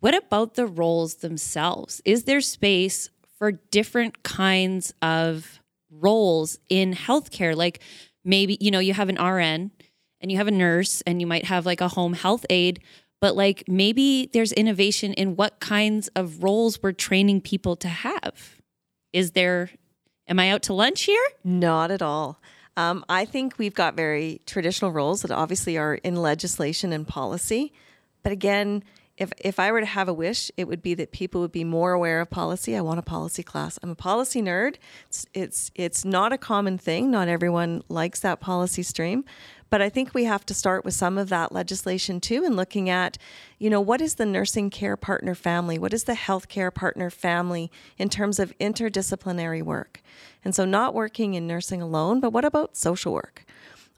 [0.00, 2.00] What about the roles themselves?
[2.04, 7.54] Is there space for different kinds of roles in healthcare?
[7.54, 7.80] Like
[8.24, 9.70] maybe, you know, you have an RN
[10.20, 12.80] and you have a nurse and you might have like a home health aide.
[13.20, 18.60] But like maybe there's innovation in what kinds of roles we're training people to have
[19.12, 19.70] is there,
[20.26, 21.24] am I out to lunch here?
[21.44, 22.40] Not at all.
[22.76, 27.72] Um, I think we've got very traditional roles that obviously are in legislation and policy.
[28.22, 28.82] But again,
[29.16, 31.62] if, if I were to have a wish, it would be that people would be
[31.62, 32.76] more aware of policy.
[32.76, 33.78] I want a policy class.
[33.82, 34.76] I'm a policy nerd.
[35.06, 37.10] It's, it's, it's not a common thing.
[37.10, 39.24] Not everyone likes that policy stream.
[39.70, 42.88] But I think we have to start with some of that legislation too and looking
[42.88, 43.18] at,
[43.58, 45.78] you know, what is the nursing care partner family?
[45.78, 50.00] What is the healthcare partner family in terms of interdisciplinary work?
[50.44, 53.44] And so not working in nursing alone, but what about social work?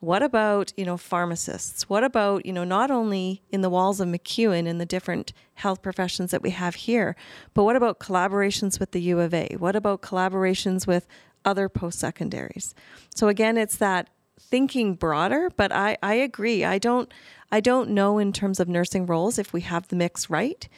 [0.00, 1.88] What about, you know, pharmacists?
[1.88, 5.80] What about, you know, not only in the walls of MacEwan and the different health
[5.80, 7.16] professions that we have here,
[7.54, 9.56] but what about collaborations with the U of A?
[9.58, 11.06] What about collaborations with
[11.44, 12.74] other post secondaries?
[13.14, 16.64] So again, it's that thinking broader, but I, I agree.
[16.64, 17.12] I don't
[17.50, 20.68] I don't know in terms of nursing roles if we have the mix right.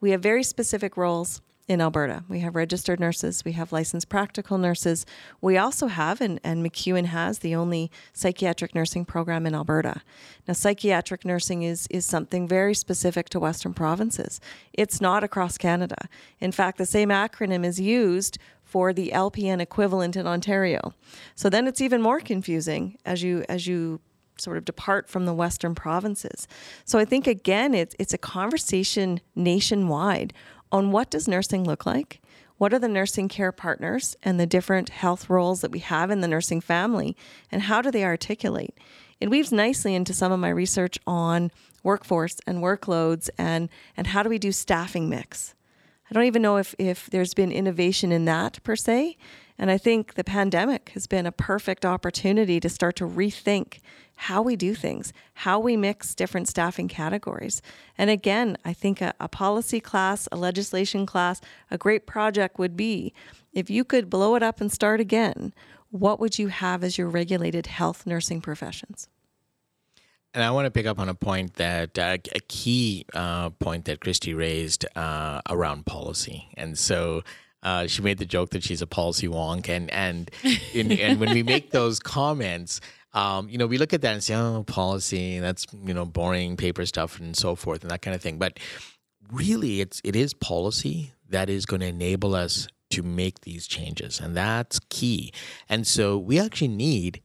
[0.00, 2.24] We have very specific roles in Alberta.
[2.28, 5.04] We have registered nurses, we have licensed practical nurses.
[5.42, 10.00] We also have, and, and MacEwan has, the only psychiatric nursing program in Alberta.
[10.48, 14.40] Now, psychiatric nursing is, is something very specific to Western provinces.
[14.72, 16.08] It's not across Canada.
[16.40, 20.94] In fact, the same acronym is used for the LPN equivalent in Ontario.
[21.34, 24.00] So then it's even more confusing as you as you
[24.36, 26.46] sort of depart from the western provinces.
[26.84, 30.32] So I think again it's it's a conversation nationwide
[30.70, 32.20] on what does nursing look like?
[32.58, 36.20] What are the nursing care partners and the different health roles that we have in
[36.20, 37.16] the nursing family
[37.52, 38.76] and how do they articulate?
[39.20, 41.50] It weaves nicely into some of my research on
[41.82, 45.54] workforce and workloads and and how do we do staffing mix?
[46.10, 49.16] I don't even know if, if there's been innovation in that per se.
[49.58, 53.80] And I think the pandemic has been a perfect opportunity to start to rethink
[54.20, 57.62] how we do things, how we mix different staffing categories.
[57.96, 62.76] And again, I think a, a, policy class, a legislation class, a great project would
[62.76, 63.14] be
[63.52, 65.54] if you could blow it up and start again,
[65.92, 69.08] what would you have as your regulated health nursing professions?
[70.34, 73.84] And I want to pick up on a point that uh, a key uh, point
[73.84, 77.22] that Christy raised uh, around policy, and so
[77.62, 80.30] uh, she made the joke that she's a policy wonk, and and
[80.74, 82.80] in, and when we make those comments,
[83.14, 86.56] um, you know, we look at that and say, oh, policy, that's you know, boring
[86.56, 88.38] paper stuff and so forth and that kind of thing.
[88.38, 88.58] But
[89.32, 94.20] really, it's it is policy that is going to enable us to make these changes,
[94.20, 95.32] and that's key.
[95.68, 97.22] And so we actually need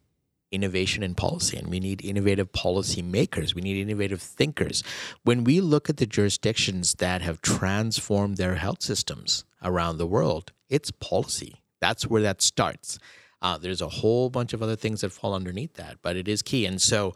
[0.54, 3.56] innovation in policy and we need innovative policy makers.
[3.56, 4.84] We need innovative thinkers.
[5.24, 10.52] When we look at the jurisdictions that have transformed their health systems around the world,
[10.70, 11.56] it's policy.
[11.82, 13.00] That's where that starts.
[13.44, 16.42] Uh, there's a whole bunch of other things that fall underneath that, but it is
[16.42, 16.66] key.
[16.66, 17.14] And so,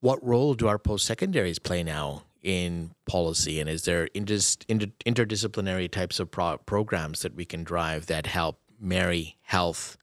[0.00, 3.60] what role do our post secondaries play now in policy?
[3.60, 8.28] And is there inter- inter- interdisciplinary types of pro- programs that we can drive that
[8.28, 9.98] help marry health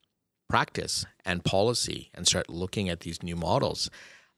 [0.50, 3.90] practice and policy and start looking at these new models,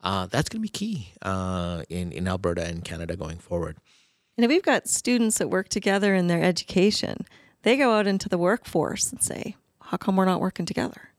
[0.01, 3.77] uh, that's going to be key uh, in, in Alberta and Canada going forward.
[4.38, 7.25] And if we've got students that work together in their education,
[7.63, 9.56] they go out into the workforce and say,
[9.88, 11.10] how come we're not working together?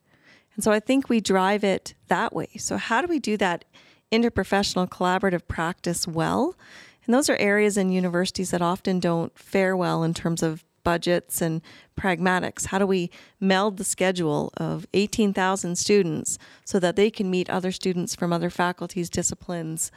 [0.54, 2.48] And so I think we drive it that way.
[2.59, 3.64] So, how do we do that
[4.11, 6.57] interprofessional collaborative practice well?
[7.04, 11.40] And those are areas in universities that often don't fare well in terms of budgets
[11.40, 11.62] and
[11.98, 12.66] pragmatics.
[12.66, 17.72] How do we meld the schedule of 18,000 students so that they can meet other
[17.72, 19.90] students from other faculties, disciplines,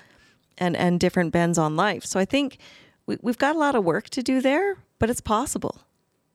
[0.58, 2.06] and, and different bends on life?
[2.06, 2.58] So I think
[3.06, 5.82] we, we've got a lot of work to do there, but it's possible.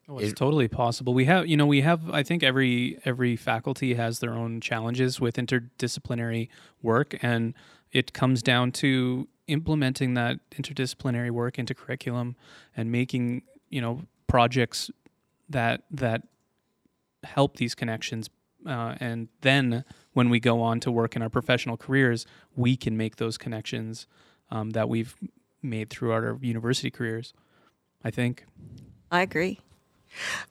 [0.09, 1.15] Oh, it's totally possible.
[1.15, 2.09] We have, you know, we have.
[2.11, 6.49] I think every every faculty has their own challenges with interdisciplinary
[6.81, 7.55] work, and
[7.91, 12.37] it comes down to implementing that interdisciplinary work into curriculum
[12.77, 14.91] and making, you know, projects
[15.49, 16.23] that that
[17.25, 18.31] help these connections,
[18.65, 22.97] uh, and then when we go on to work in our professional careers, we can
[22.97, 24.07] make those connections
[24.53, 25.17] um, that we've
[25.63, 27.35] made throughout our university careers.
[28.05, 28.45] I think.
[29.11, 29.59] I agree.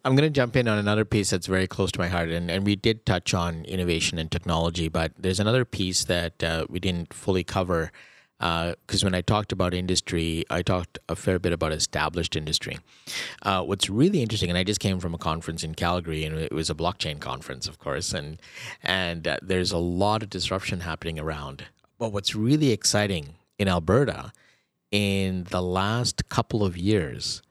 [0.04, 2.50] I'm going to jump in on another piece that's very close to my heart, and,
[2.52, 6.80] and we did touch on innovation and technology, but there's another piece that uh, we
[6.80, 7.92] didn't fully cover.
[8.38, 12.80] Because uh, when I talked about industry, I talked a fair bit about established industry.
[13.42, 16.52] Uh, what's really interesting, and I just came from a conference in Calgary, and it
[16.52, 18.42] was a blockchain conference, of course, and
[18.84, 21.64] and uh, there's a lot of disruption happening around.
[21.98, 24.34] But what's really exciting in Alberta,
[24.92, 27.42] in the last couple of years,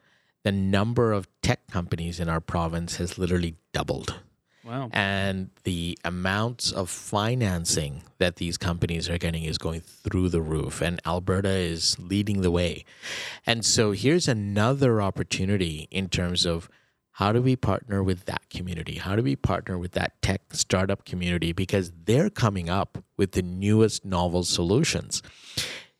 [0.44, 4.20] the number of tech companies in our province has literally doubled.
[4.64, 4.88] Wow.
[4.92, 10.80] And the amounts of financing that these companies are getting is going through the roof.
[10.80, 12.84] And Alberta is leading the way.
[13.46, 16.70] And so here's another opportunity in terms of
[17.12, 18.96] how do we partner with that community?
[18.96, 21.52] How do we partner with that tech startup community?
[21.52, 25.22] Because they're coming up with the newest novel solutions.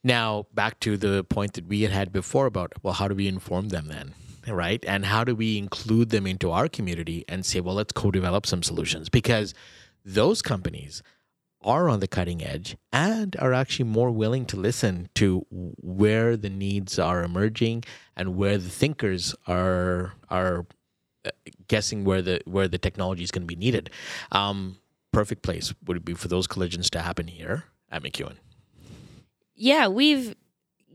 [0.03, 3.28] Now, back to the point that we had had before about, well, how do we
[3.28, 4.14] inform them then?
[4.47, 4.84] Right?
[4.86, 8.47] And how do we include them into our community and say, well, let's co develop
[8.47, 9.09] some solutions?
[9.09, 9.55] Because
[10.05, 11.03] those companies
[11.62, 16.51] are on the cutting edge and are actually more willing to listen to where the
[16.51, 17.84] needs are emerging
[18.16, 20.66] and where the thinkers are are
[21.24, 21.30] uh,
[21.68, 23.90] guessing where the where the technology is going to be needed.
[24.30, 24.76] Um,
[25.11, 28.36] perfect place would be for those collisions to happen here at MacEwan?
[29.55, 30.34] Yeah, we've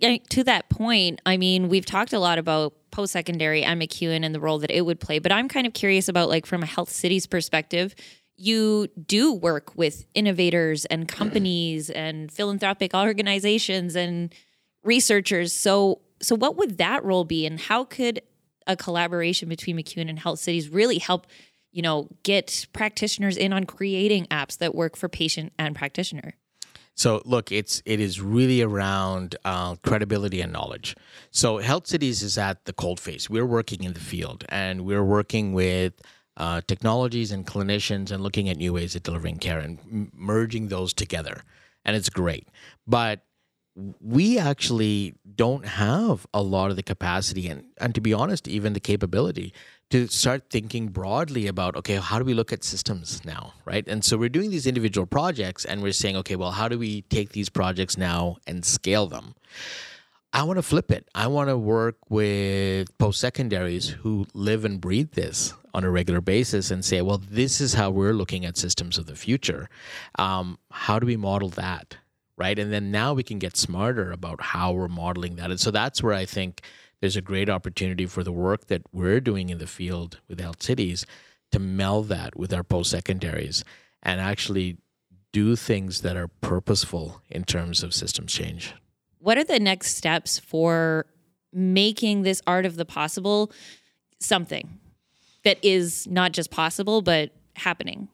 [0.02, 1.22] to that point.
[1.26, 4.72] I mean, we've talked a lot about post secondary and MacEwan and the role that
[4.72, 5.20] it would play.
[5.20, 7.95] But I'm kind of curious about, like, from a health cities perspective,
[8.36, 14.34] you do work with innovators and companies and philanthropic organizations and
[14.84, 15.54] researchers.
[15.54, 18.22] So, so what would that role be, and how could
[18.68, 21.28] a collaboration between MacEwan and Health Cities really help?
[21.72, 26.34] You know, get practitioners in on creating apps that work for patient and practitioner.
[27.00, 30.97] So look, it's it is really around uh, credibility and knowledge.
[31.32, 33.30] So Health Cities is at the cold face.
[33.30, 35.93] We're working in the field, and we're working with
[36.36, 40.93] uh, technologies and clinicians, and looking at new ways of delivering care and merging those
[40.93, 41.43] together,
[41.86, 42.50] and it's great.
[42.86, 43.22] But
[44.02, 48.74] we actually don't have a lot of the capacity and, and to be honest, even
[48.74, 49.54] the capability
[49.90, 53.88] to start thinking broadly about okay how do we look at systems now right?
[53.88, 57.02] And so we're doing these individual projects and we're saying okay well how do we
[57.04, 59.36] take these projects now and scale them?
[60.32, 61.08] I want to flip it.
[61.16, 66.22] I want to work with post secondaries who live and breathe this on a regular
[66.22, 69.70] basis and say well this is how we're looking at systems of the future.
[70.20, 71.98] Um, how do we model that
[72.38, 72.58] right?
[72.58, 75.52] And then now we can get smarter about how we're modeling that.
[75.52, 76.62] And so that's where i think
[77.02, 80.62] there's a great opportunity for the work that we're doing in the field with health
[80.62, 81.06] cities
[81.52, 83.64] to meld that with our post secondaries
[84.04, 84.78] and actually
[85.32, 88.74] do things that are purposeful in terms of systems change.
[89.20, 91.06] What are the next steps for
[91.52, 93.52] making this art of the possible
[94.20, 94.80] something
[95.43, 98.08] that is not just possible but happening?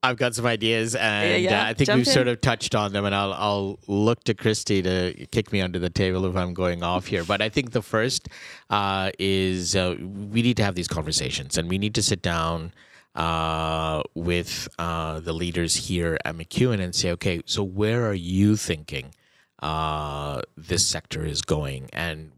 [0.00, 1.62] I've got some ideas, and yeah, yeah.
[1.62, 2.12] Uh, I think Jump we've in.
[2.12, 3.04] sort of touched on them.
[3.04, 6.84] And I'll I'll look to Christy to kick me under the table if I'm going
[6.84, 7.24] off here.
[7.24, 8.28] But I think the first
[8.70, 12.72] uh, is uh, we need to have these conversations, and we need to sit down
[13.16, 18.56] uh, with uh, the leaders here at MacEwan and say, okay, so where are you
[18.56, 19.14] thinking
[19.60, 22.30] uh, this sector is going, and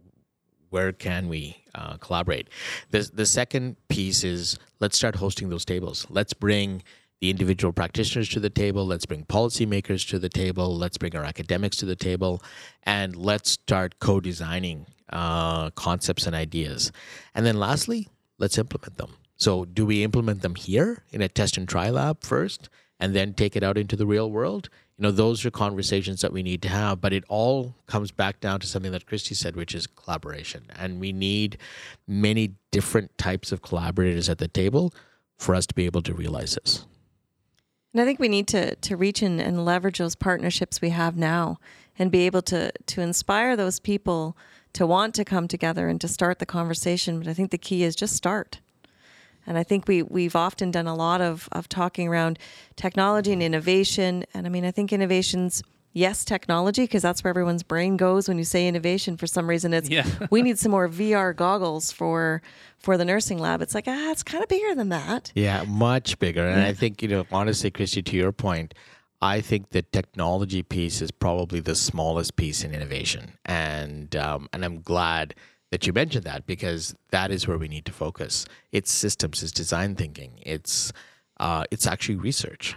[0.71, 1.63] where can we
[2.01, 2.49] collaborate?
[2.91, 6.07] The the second piece is let's start hosting those tables.
[6.09, 6.83] Let's bring
[7.21, 8.87] the individual practitioners to the table.
[8.87, 10.77] Let's bring policymakers to the table.
[10.77, 12.43] Let's bring our academics to the table,
[12.85, 16.93] and let's start co-designing uh, concepts and ideas.
[17.35, 18.09] And then lastly,
[18.39, 19.16] let's implement them.
[19.37, 22.68] So, do we implement them here in a test and try lab first,
[22.99, 24.68] and then take it out into the real world?
[24.99, 27.01] You know, those are conversations that we need to have.
[27.01, 30.64] But it all comes back down to something that Christy said, which is collaboration.
[30.79, 31.57] And we need
[32.07, 34.93] many different types of collaborators at the table
[35.39, 36.85] for us to be able to realize this.
[37.93, 41.59] And I think we need to to reach and leverage those partnerships we have now
[41.99, 44.36] and be able to to inspire those people
[44.72, 47.18] to want to come together and to start the conversation.
[47.18, 48.61] But I think the key is just start.
[49.47, 52.38] And I think we we've often done a lot of of talking around
[52.76, 54.24] technology and innovation.
[54.34, 55.62] And I mean, I think innovation's
[55.93, 59.16] yes technology because that's where everyone's brain goes when you say innovation.
[59.16, 60.07] For some reason it's yeah.
[60.30, 62.43] we need some more VR goggles for
[62.78, 63.62] for the nursing lab.
[63.62, 65.32] It's like ah it's kind of bigger than that.
[65.34, 66.47] Yeah much bigger.
[66.47, 68.74] And I think you know honestly Christy to your point
[69.22, 73.32] I think the technology piece is probably the smallest piece in innovation.
[73.45, 75.34] And um, and I'm glad
[75.70, 78.47] that you mentioned that because that is where we need to focus.
[78.72, 80.93] It's systems it's design thinking it's
[81.38, 82.76] uh, it's actually research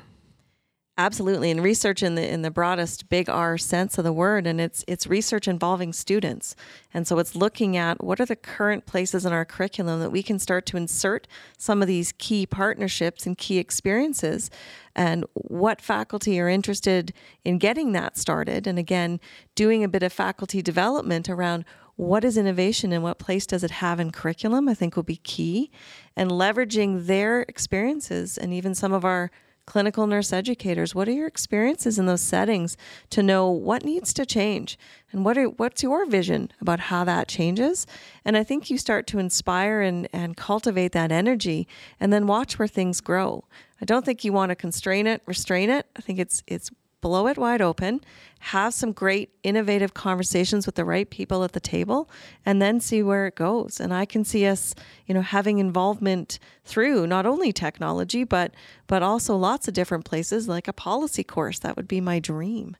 [0.95, 4.61] Absolutely, and research in the in the broadest big R sense of the word, and
[4.61, 6.55] it's it's research involving students,
[6.93, 10.21] and so it's looking at what are the current places in our curriculum that we
[10.21, 11.27] can start to insert
[11.57, 14.51] some of these key partnerships and key experiences,
[14.95, 17.11] and what faculty are interested
[17.43, 19.19] in getting that started, and again,
[19.55, 21.65] doing a bit of faculty development around
[21.95, 25.15] what is innovation and what place does it have in curriculum, I think will be
[25.17, 25.71] key,
[26.15, 29.31] and leveraging their experiences and even some of our
[29.65, 32.75] clinical nurse educators what are your experiences in those settings
[33.09, 34.77] to know what needs to change?
[35.11, 37.85] And what are, what's your vision about how that changes?
[38.25, 41.67] And i think you start to inspire and, and cultivate that energy
[41.99, 43.45] and then watch where things grow.
[43.81, 45.85] I don't think you want to constrain it restrain it.
[45.95, 46.71] I think it's it's
[47.03, 47.99] blow it wide open,
[48.39, 52.09] have some great innovative conversations with the right people at the table,
[52.45, 53.81] and then see where it goes.
[53.81, 54.73] And I can see us,
[55.05, 58.53] you know, having involvement through not only technology, but
[58.87, 61.59] but also lots of different places, like a policy course.
[61.59, 62.77] That would be my dream.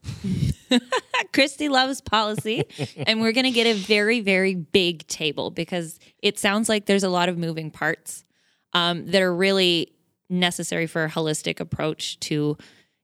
[1.33, 2.63] Christy loves policy,
[3.05, 7.03] and we're going to get a very, very big table because it sounds like there's
[7.03, 8.23] a lot of moving parts
[8.71, 9.91] um, that are really
[10.29, 12.57] necessary for a holistic approach to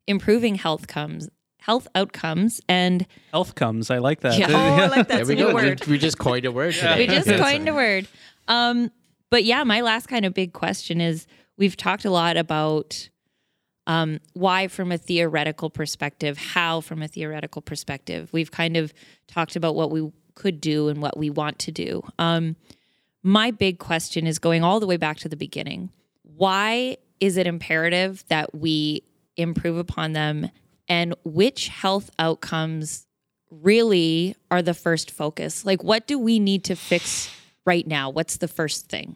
[0.10, 1.30] improving health comes
[1.60, 3.92] health outcomes and health comes.
[3.92, 4.38] I like that.
[4.40, 4.48] Yeah.
[4.50, 5.18] Oh, I like that.
[5.18, 5.54] There we new go.
[5.54, 5.86] word.
[5.86, 6.98] We just coined a word today.
[6.98, 8.08] we just coined a word.
[8.48, 8.92] Um,
[9.30, 13.10] but yeah, my last kind of big question is we've talked a lot about
[13.86, 18.30] um, why from a theoretical perspective, how from a theoretical perspective.
[18.32, 18.94] We've kind of
[19.28, 22.04] talked about what we could do and what we want to do.
[22.18, 22.56] Um,
[23.22, 25.92] my big question is going all the way back to the beginning.
[26.24, 29.04] Why is it imperative that we
[29.40, 30.50] improve upon them,
[30.88, 33.08] and which health outcomes
[33.50, 35.66] really are the first focus?
[35.66, 37.30] Like, what do we need to fix
[37.66, 38.10] right now?
[38.10, 39.16] What's the first thing?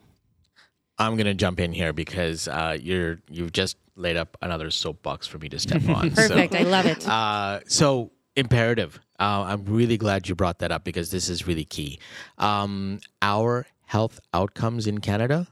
[0.97, 5.37] I'm gonna jump in here because uh, you're you've just laid up another soapbox for
[5.37, 6.11] me to step on.
[6.15, 6.53] Perfect.
[6.53, 7.07] So, I love it.
[7.07, 8.99] uh, so imperative.
[9.19, 11.99] Uh, I'm really glad you brought that up because this is really key.
[12.37, 15.47] Um, our health outcomes in Canada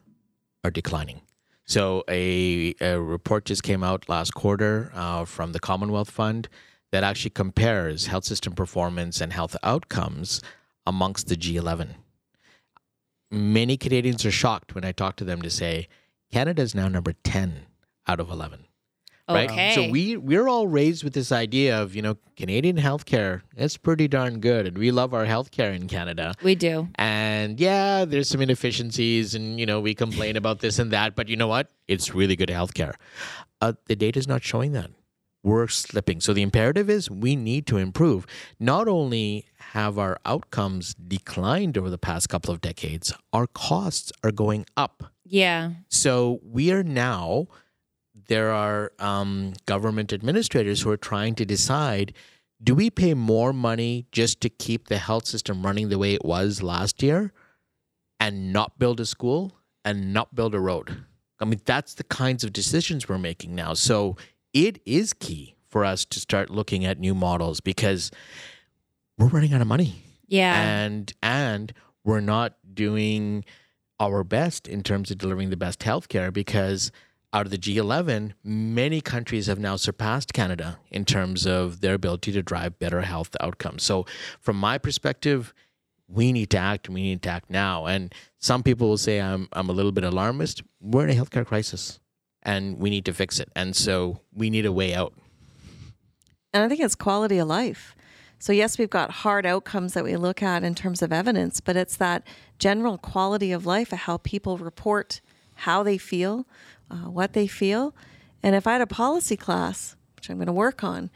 [0.63, 1.21] are declining.
[1.65, 6.49] So a, a report just came out last quarter uh, from the Commonwealth Fund
[6.91, 10.41] that actually compares health system performance and health outcomes
[10.85, 11.95] amongst the G11.
[13.29, 15.87] Many Canadians are shocked when I talk to them to say
[16.31, 17.65] Canada is now number 10
[18.07, 18.65] out of 11
[19.29, 19.49] right?
[19.49, 19.75] Okay.
[19.75, 24.07] So we we're all raised with this idea of you know Canadian healthcare It's pretty
[24.07, 26.33] darn good, and we love our healthcare in Canada.
[26.43, 26.87] We do.
[26.95, 31.27] And yeah, there's some inefficiencies, and you know we complain about this and that, but
[31.29, 31.71] you know what?
[31.87, 32.93] It's really good healthcare.
[33.61, 34.89] Uh, the data is not showing that.
[35.43, 36.21] We're slipping.
[36.21, 38.27] So the imperative is we need to improve.
[38.59, 44.31] Not only have our outcomes declined over the past couple of decades, our costs are
[44.31, 45.11] going up.
[45.25, 45.71] Yeah.
[45.89, 47.47] So we are now
[48.27, 52.13] there are um, government administrators who are trying to decide
[52.63, 56.23] do we pay more money just to keep the health system running the way it
[56.23, 57.33] was last year
[58.19, 59.53] and not build a school
[59.83, 61.05] and not build a road?
[61.39, 63.73] I mean, that's the kinds of decisions we're making now.
[63.73, 64.15] So
[64.53, 68.11] it is key for us to start looking at new models because
[69.17, 70.53] we're running out of money Yeah.
[70.61, 73.43] and and we're not doing
[73.99, 76.91] our best in terms of delivering the best healthcare because
[77.33, 82.31] out of the G11, many countries have now surpassed Canada in terms of their ability
[82.33, 83.83] to drive better health outcomes.
[83.83, 84.05] So,
[84.39, 85.53] from my perspective,
[86.07, 86.89] we need to act.
[86.89, 87.85] We need to act now.
[87.85, 90.61] And some people will say I'm I'm a little bit alarmist.
[90.81, 91.99] We're in a healthcare crisis,
[92.43, 93.49] and we need to fix it.
[93.55, 95.13] And so we need a way out.
[96.53, 97.95] And I think it's quality of life.
[98.39, 101.77] So, yes, we've got hard outcomes that we look at in terms of evidence, but
[101.77, 102.25] it's that
[102.57, 105.21] general quality of life of how people report
[105.61, 106.47] how they feel,
[106.91, 107.95] uh, what they feel.
[108.43, 111.09] And if I had a policy class, which I'm going to work on,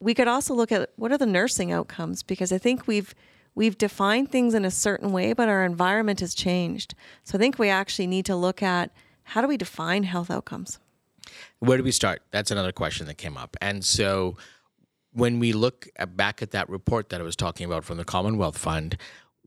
[0.00, 3.14] we could also look at what are the nursing outcomes because I think we've
[3.54, 6.94] we've defined things in a certain way, but our environment has changed.
[7.24, 8.90] So I think we actually need to look at
[9.24, 10.78] how do we define health outcomes.
[11.58, 12.22] Where do we start?
[12.30, 13.56] That's another question that came up.
[13.60, 14.36] And so
[15.12, 18.56] when we look back at that report that I was talking about from the Commonwealth
[18.56, 18.96] Fund,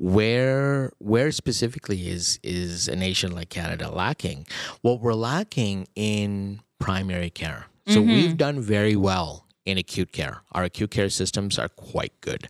[0.04, 4.46] where where specifically is is a nation like Canada lacking?
[4.84, 7.68] Well, we're lacking in primary care.
[7.88, 10.42] So we've done very well in acute care.
[10.54, 12.48] Our acute care systems are quite good.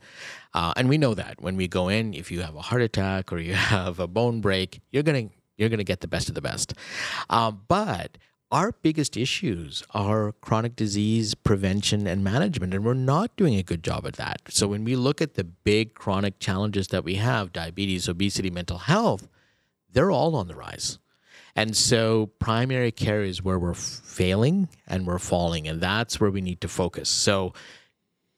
[0.54, 3.34] Uh, and we know that when we go in, if you have a heart attack
[3.34, 6.42] or you have a bone break, you're gonna you're gonna get the best of the
[6.42, 6.74] best.
[7.30, 8.18] Um, but
[8.54, 13.84] our biggest issues are chronic disease prevention and management, and we're not doing a good
[13.84, 14.42] job at that.
[14.50, 18.78] So when we look at the big chronic challenges that we have, diabetes, obesity, mental
[18.78, 19.28] health,
[19.92, 21.00] they're all on the rise.
[21.56, 26.42] And so primary care is where we're failing and we're falling, and that's where we
[26.42, 27.10] need to focus.
[27.10, 27.54] So,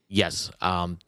[0.07, 0.99] yes, um,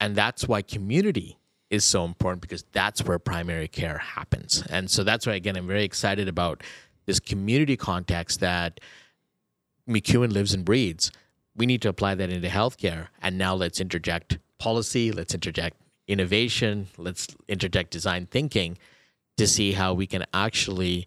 [0.00, 4.64] and that's why community is so important because that's where primary care happens.
[4.70, 6.62] And so that's why, again, I'm very excited about
[7.06, 8.80] this community context that
[9.88, 11.10] MacEwan lives and breeds.
[11.56, 13.08] We need to apply that into healthcare.
[13.22, 15.76] And now let's interject policy, let's interject
[16.08, 18.78] innovation, let's interject design thinking
[19.36, 21.06] to see how we can actually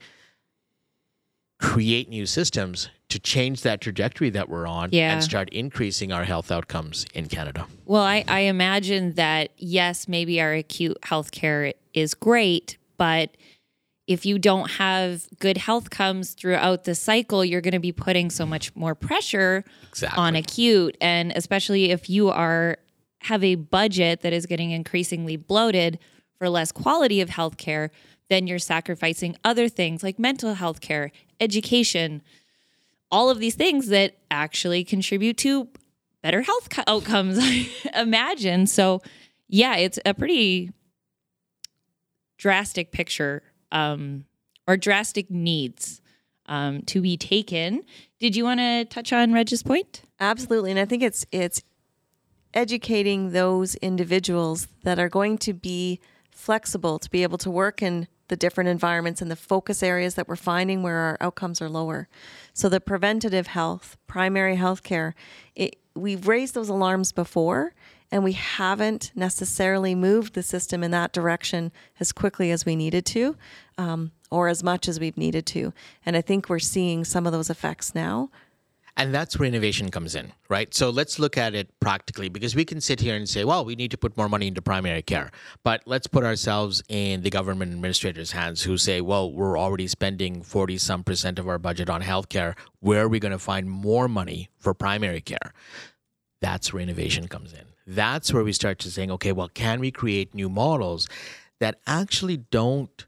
[1.60, 5.14] create new systems to change that trajectory that we're on Yeah.
[5.14, 7.66] and start increasing our health outcomes in Canada.
[7.86, 13.32] Well, I, I imagine that, yes, maybe our acute health care is great, but
[14.08, 18.30] if you don't have good health comes throughout the cycle, you're going to be putting
[18.30, 20.18] so much more pressure Exactly.
[20.18, 20.96] on acute.
[21.02, 22.78] And especially if you are
[23.22, 26.00] have a budget that is getting increasingly bloated
[26.38, 27.90] for less quality of healthcare,
[28.30, 32.22] then you're sacrificing other things like mental health care, education,
[33.12, 35.68] all of these things that actually contribute to
[36.22, 37.68] better health co- outcomes, I
[38.00, 38.68] imagine.
[38.68, 39.02] So,
[39.50, 40.72] yeah, it's a pretty
[42.38, 43.42] drastic picture
[43.72, 44.26] um,
[44.68, 46.02] or drastic needs
[46.48, 47.84] um, to be taken.
[48.20, 50.02] Did you want to touch on Reg's Point?
[50.20, 51.62] Absolutely, and I think it's it's
[52.54, 56.00] educating those individuals that are going to be
[56.32, 60.28] flexible to be able to work in the different environments and the focus areas that
[60.28, 62.08] we're finding where our outcomes are lower.
[62.54, 65.16] So the preventative health, primary health care,
[65.96, 67.74] we've raised those alarms before
[68.12, 73.06] and we haven't necessarily moved the system in that direction as quickly as we needed
[73.08, 73.36] to
[73.78, 75.74] um, or as much as we've needed to.
[76.06, 78.30] And I think we're seeing some of those effects now.
[79.00, 80.74] And that's where innovation comes in, right?
[80.74, 83.76] So let's look at it practically because we can sit here and say, well, we
[83.76, 85.30] need to put more money into primary care.
[85.64, 90.42] But let's put ourselves in the government administrators' hands who say, well, we're already spending
[90.42, 92.58] 40 some percent of our budget on healthcare.
[92.80, 95.54] Where are we going to find more money for primary care?
[96.42, 97.77] That's where innovation comes in.
[97.88, 101.08] That's where we start to saying, okay, well, can we create new models
[101.60, 103.06] that actually don't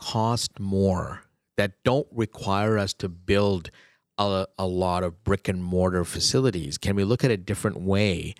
[0.00, 1.22] cost more,
[1.58, 3.70] that don't require us to build
[4.16, 6.78] a, a lot of brick and mortar facilities?
[6.78, 8.34] Can we look at a different way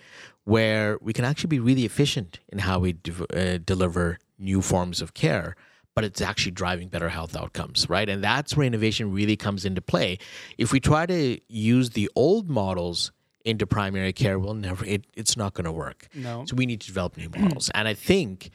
[0.45, 5.03] where we can actually be really efficient in how we de- uh, deliver new forms
[5.03, 5.57] of care?
[5.95, 8.09] But it's actually driving better health outcomes, right?
[8.09, 10.19] And that's where innovation really comes into play.
[10.57, 13.13] If we try to use the old models
[13.45, 16.09] into primary care, we'll never, it, it's not going to work.
[16.15, 16.45] No.
[16.47, 17.71] So we need to develop new models.
[17.75, 18.51] and I think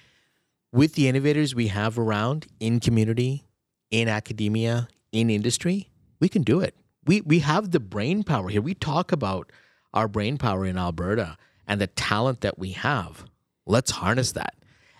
[0.72, 3.46] with the innovators we have around in community,
[3.92, 6.76] in academia, in industry, we can do it.
[7.06, 8.62] We we have the brain power here.
[8.62, 9.52] We talk about
[9.94, 13.26] our brain power in Alberta and the talent that we have.
[13.66, 14.56] Let's harness that.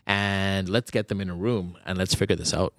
[0.06, 2.74] And let's get them in a room and let's figure this out.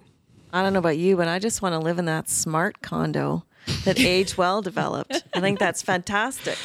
[0.51, 3.45] I don't know about you, but I just want to live in that smart condo
[3.85, 5.23] that Age Well developed.
[5.35, 6.57] I think that's fantastic.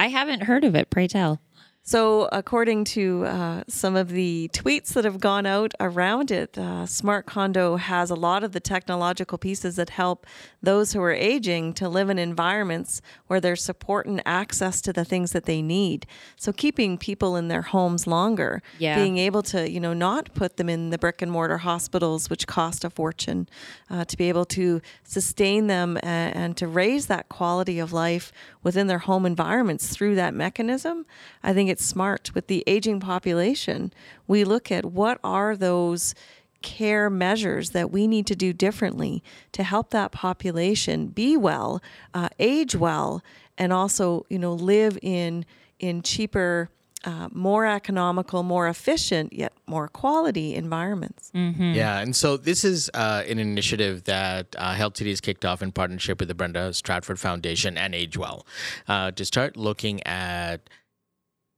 [0.00, 0.88] I haven't heard of it.
[0.88, 1.42] Pray tell.
[1.90, 6.86] So, according to uh, some of the tweets that have gone out around it, uh,
[6.86, 10.24] Smart Condo has a lot of the technological pieces that help
[10.62, 15.04] those who are aging to live in environments where there's support and access to the
[15.04, 16.06] things that they need.
[16.36, 18.94] So, keeping people in their homes longer, Yeah.
[18.94, 22.46] being able to, you know, not put them in the brick and mortar hospitals, which
[22.46, 23.48] cost a fortune,
[23.90, 28.30] uh, to be able to sustain them and, and to raise that quality of life
[28.62, 31.04] within their home environments through that mechanism.
[31.42, 33.92] I think it's smart with the aging population.
[34.26, 36.14] We look at what are those
[36.62, 39.22] care measures that we need to do differently
[39.52, 41.82] to help that population be well,
[42.14, 43.22] uh, age well,
[43.58, 45.44] and also you know live in
[45.78, 46.68] in cheaper,
[47.04, 51.30] uh, more economical, more efficient, yet more quality environments.
[51.34, 55.62] Yeah, and so this is uh, an initiative that uh, Health City has kicked off
[55.62, 58.44] in partnership with the Brenda Strafford Foundation and AgeWell
[58.88, 60.68] uh, to start looking at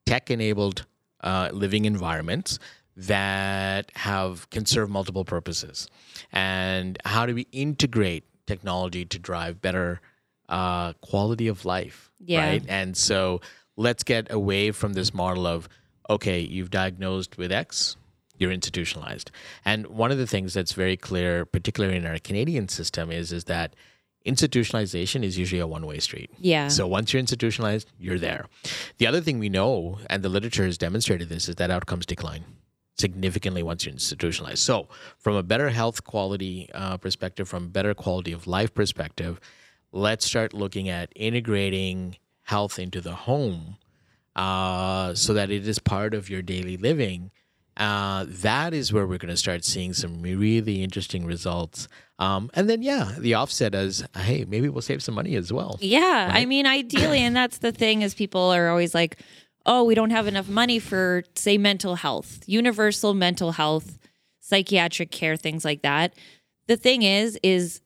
[0.06, 0.86] tech-enabled
[1.22, 2.58] uh, living environments
[2.96, 5.88] that have can serve multiple purposes,
[6.32, 10.00] and how do we integrate technology to drive better
[10.48, 12.10] uh, quality of life?
[12.18, 12.44] Yeah.
[12.44, 13.40] Right, and so
[13.76, 15.68] let's get away from this model of
[16.10, 17.96] okay, you've diagnosed with X,
[18.36, 19.30] you're institutionalized.
[19.64, 23.44] And one of the things that's very clear, particularly in our Canadian system, is is
[23.44, 23.74] that
[24.26, 26.30] institutionalization is usually a one-way street.
[26.38, 26.68] Yeah.
[26.68, 28.46] So once you're institutionalized, you're there.
[28.98, 32.44] The other thing we know, and the literature has demonstrated this, is that outcomes decline
[32.98, 34.58] significantly once you're institutionalized.
[34.58, 39.40] So from a better health quality uh, perspective, from a better quality of life perspective,
[39.92, 43.76] let's start looking at integrating health into the home
[44.36, 47.30] uh, so that it is part of your daily living
[47.76, 51.88] uh, that is where we're going to start seeing some really interesting results.
[52.22, 55.76] Um, and then, yeah, the offset is, hey, maybe we'll save some money as well.
[55.80, 59.18] Yeah, I mean, ideally, and that's the thing is people are always like,
[59.66, 63.98] oh, we don't have enough money for, say, mental health, universal mental health,
[64.38, 66.14] psychiatric care, things like that.
[66.68, 67.80] The thing is, is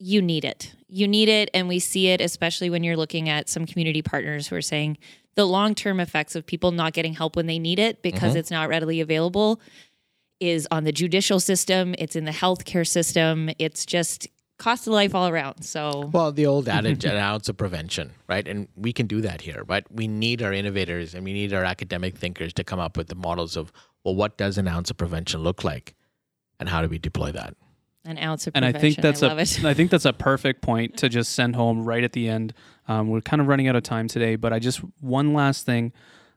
[0.00, 0.74] you need it.
[0.88, 4.48] You need it, and we see it, especially when you're looking at some community partners
[4.48, 4.98] who are saying
[5.36, 8.50] the long term effects of people not getting help when they need it because it's
[8.50, 9.60] not readily available
[10.42, 14.26] is on the judicial system, it's in the healthcare system, it's just
[14.58, 15.62] cost of life all around.
[15.64, 18.46] So, Well, the old adage, an ounce of prevention, right?
[18.46, 21.64] And we can do that here, but we need our innovators and we need our
[21.64, 23.72] academic thinkers to come up with the models of,
[24.04, 25.94] well, what does an ounce of prevention look like?
[26.60, 27.54] And how do we deploy that?
[28.04, 28.94] an ounce of and I prevention.
[28.96, 29.64] think that's I a love it.
[29.64, 32.52] I think that's a perfect point to just send home right at the end.
[32.88, 35.92] Um, we're kind of running out of time today, but I just one last thing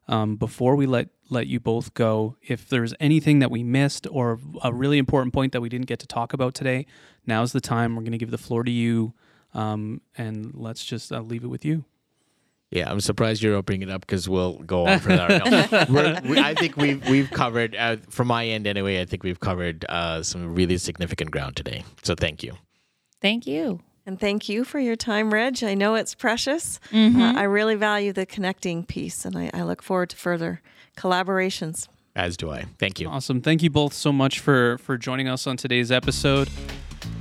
[0.07, 2.35] um, before we let let you both go.
[2.41, 5.99] If there's anything that we missed or a really important point that we didn't get
[5.99, 6.85] to talk about today,
[7.25, 7.95] now's the time.
[7.95, 9.13] We're going to give the floor to you,
[9.53, 11.85] um, and let's just uh, leave it with you.
[12.71, 15.87] Yeah, I'm surprised you're opening it up because we'll go on for that.
[15.89, 19.01] No, we're, we, I think we've we've covered, uh, from my end anyway.
[19.01, 21.83] I think we've covered uh, some really significant ground today.
[22.03, 22.53] So thank you.
[23.21, 23.79] Thank you.
[24.05, 25.63] And thank you for your time, Reg.
[25.63, 26.79] I know it's precious.
[26.91, 27.19] Mm-hmm.
[27.19, 30.61] Uh, I really value the connecting piece, and I, I look forward to further
[30.95, 31.87] collaborations.
[32.15, 32.65] As do I.
[32.79, 33.09] Thank you.
[33.09, 33.41] Awesome.
[33.41, 36.49] Thank you both so much for for joining us on today's episode.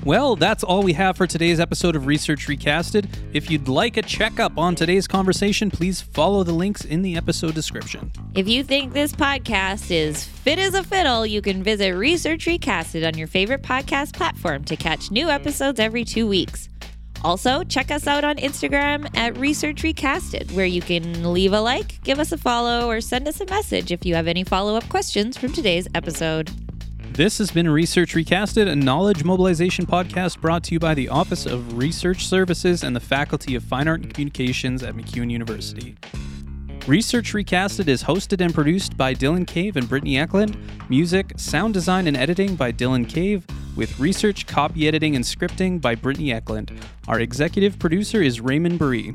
[0.04, 3.08] Well, that's all we have for today's episode of Research Recasted.
[3.32, 7.54] If you'd like a checkup on today's conversation, please follow the links in the episode
[7.54, 8.12] description.
[8.34, 13.06] If you think this podcast is fit as a fiddle, you can visit Research Recasted
[13.06, 16.68] on your favorite podcast platform to catch new episodes every two weeks.
[17.24, 22.02] Also, check us out on Instagram at Research Recasted, where you can leave a like,
[22.04, 24.86] give us a follow, or send us a message if you have any follow up
[24.90, 26.50] questions from today's episode.
[27.14, 31.46] This has been Research Recasted, a knowledge mobilization podcast brought to you by the Office
[31.46, 35.96] of Research Services and the Faculty of Fine Art and Communications at MacEwan University.
[36.86, 40.54] Research Recasted is hosted and produced by Dylan Cave and Brittany Eklund.
[40.90, 45.94] Music, sound design, and editing by Dylan Cave, with research, copy editing, and scripting by
[45.94, 46.78] Brittany Eklund.
[47.08, 49.14] Our executive producer is Raymond Buree.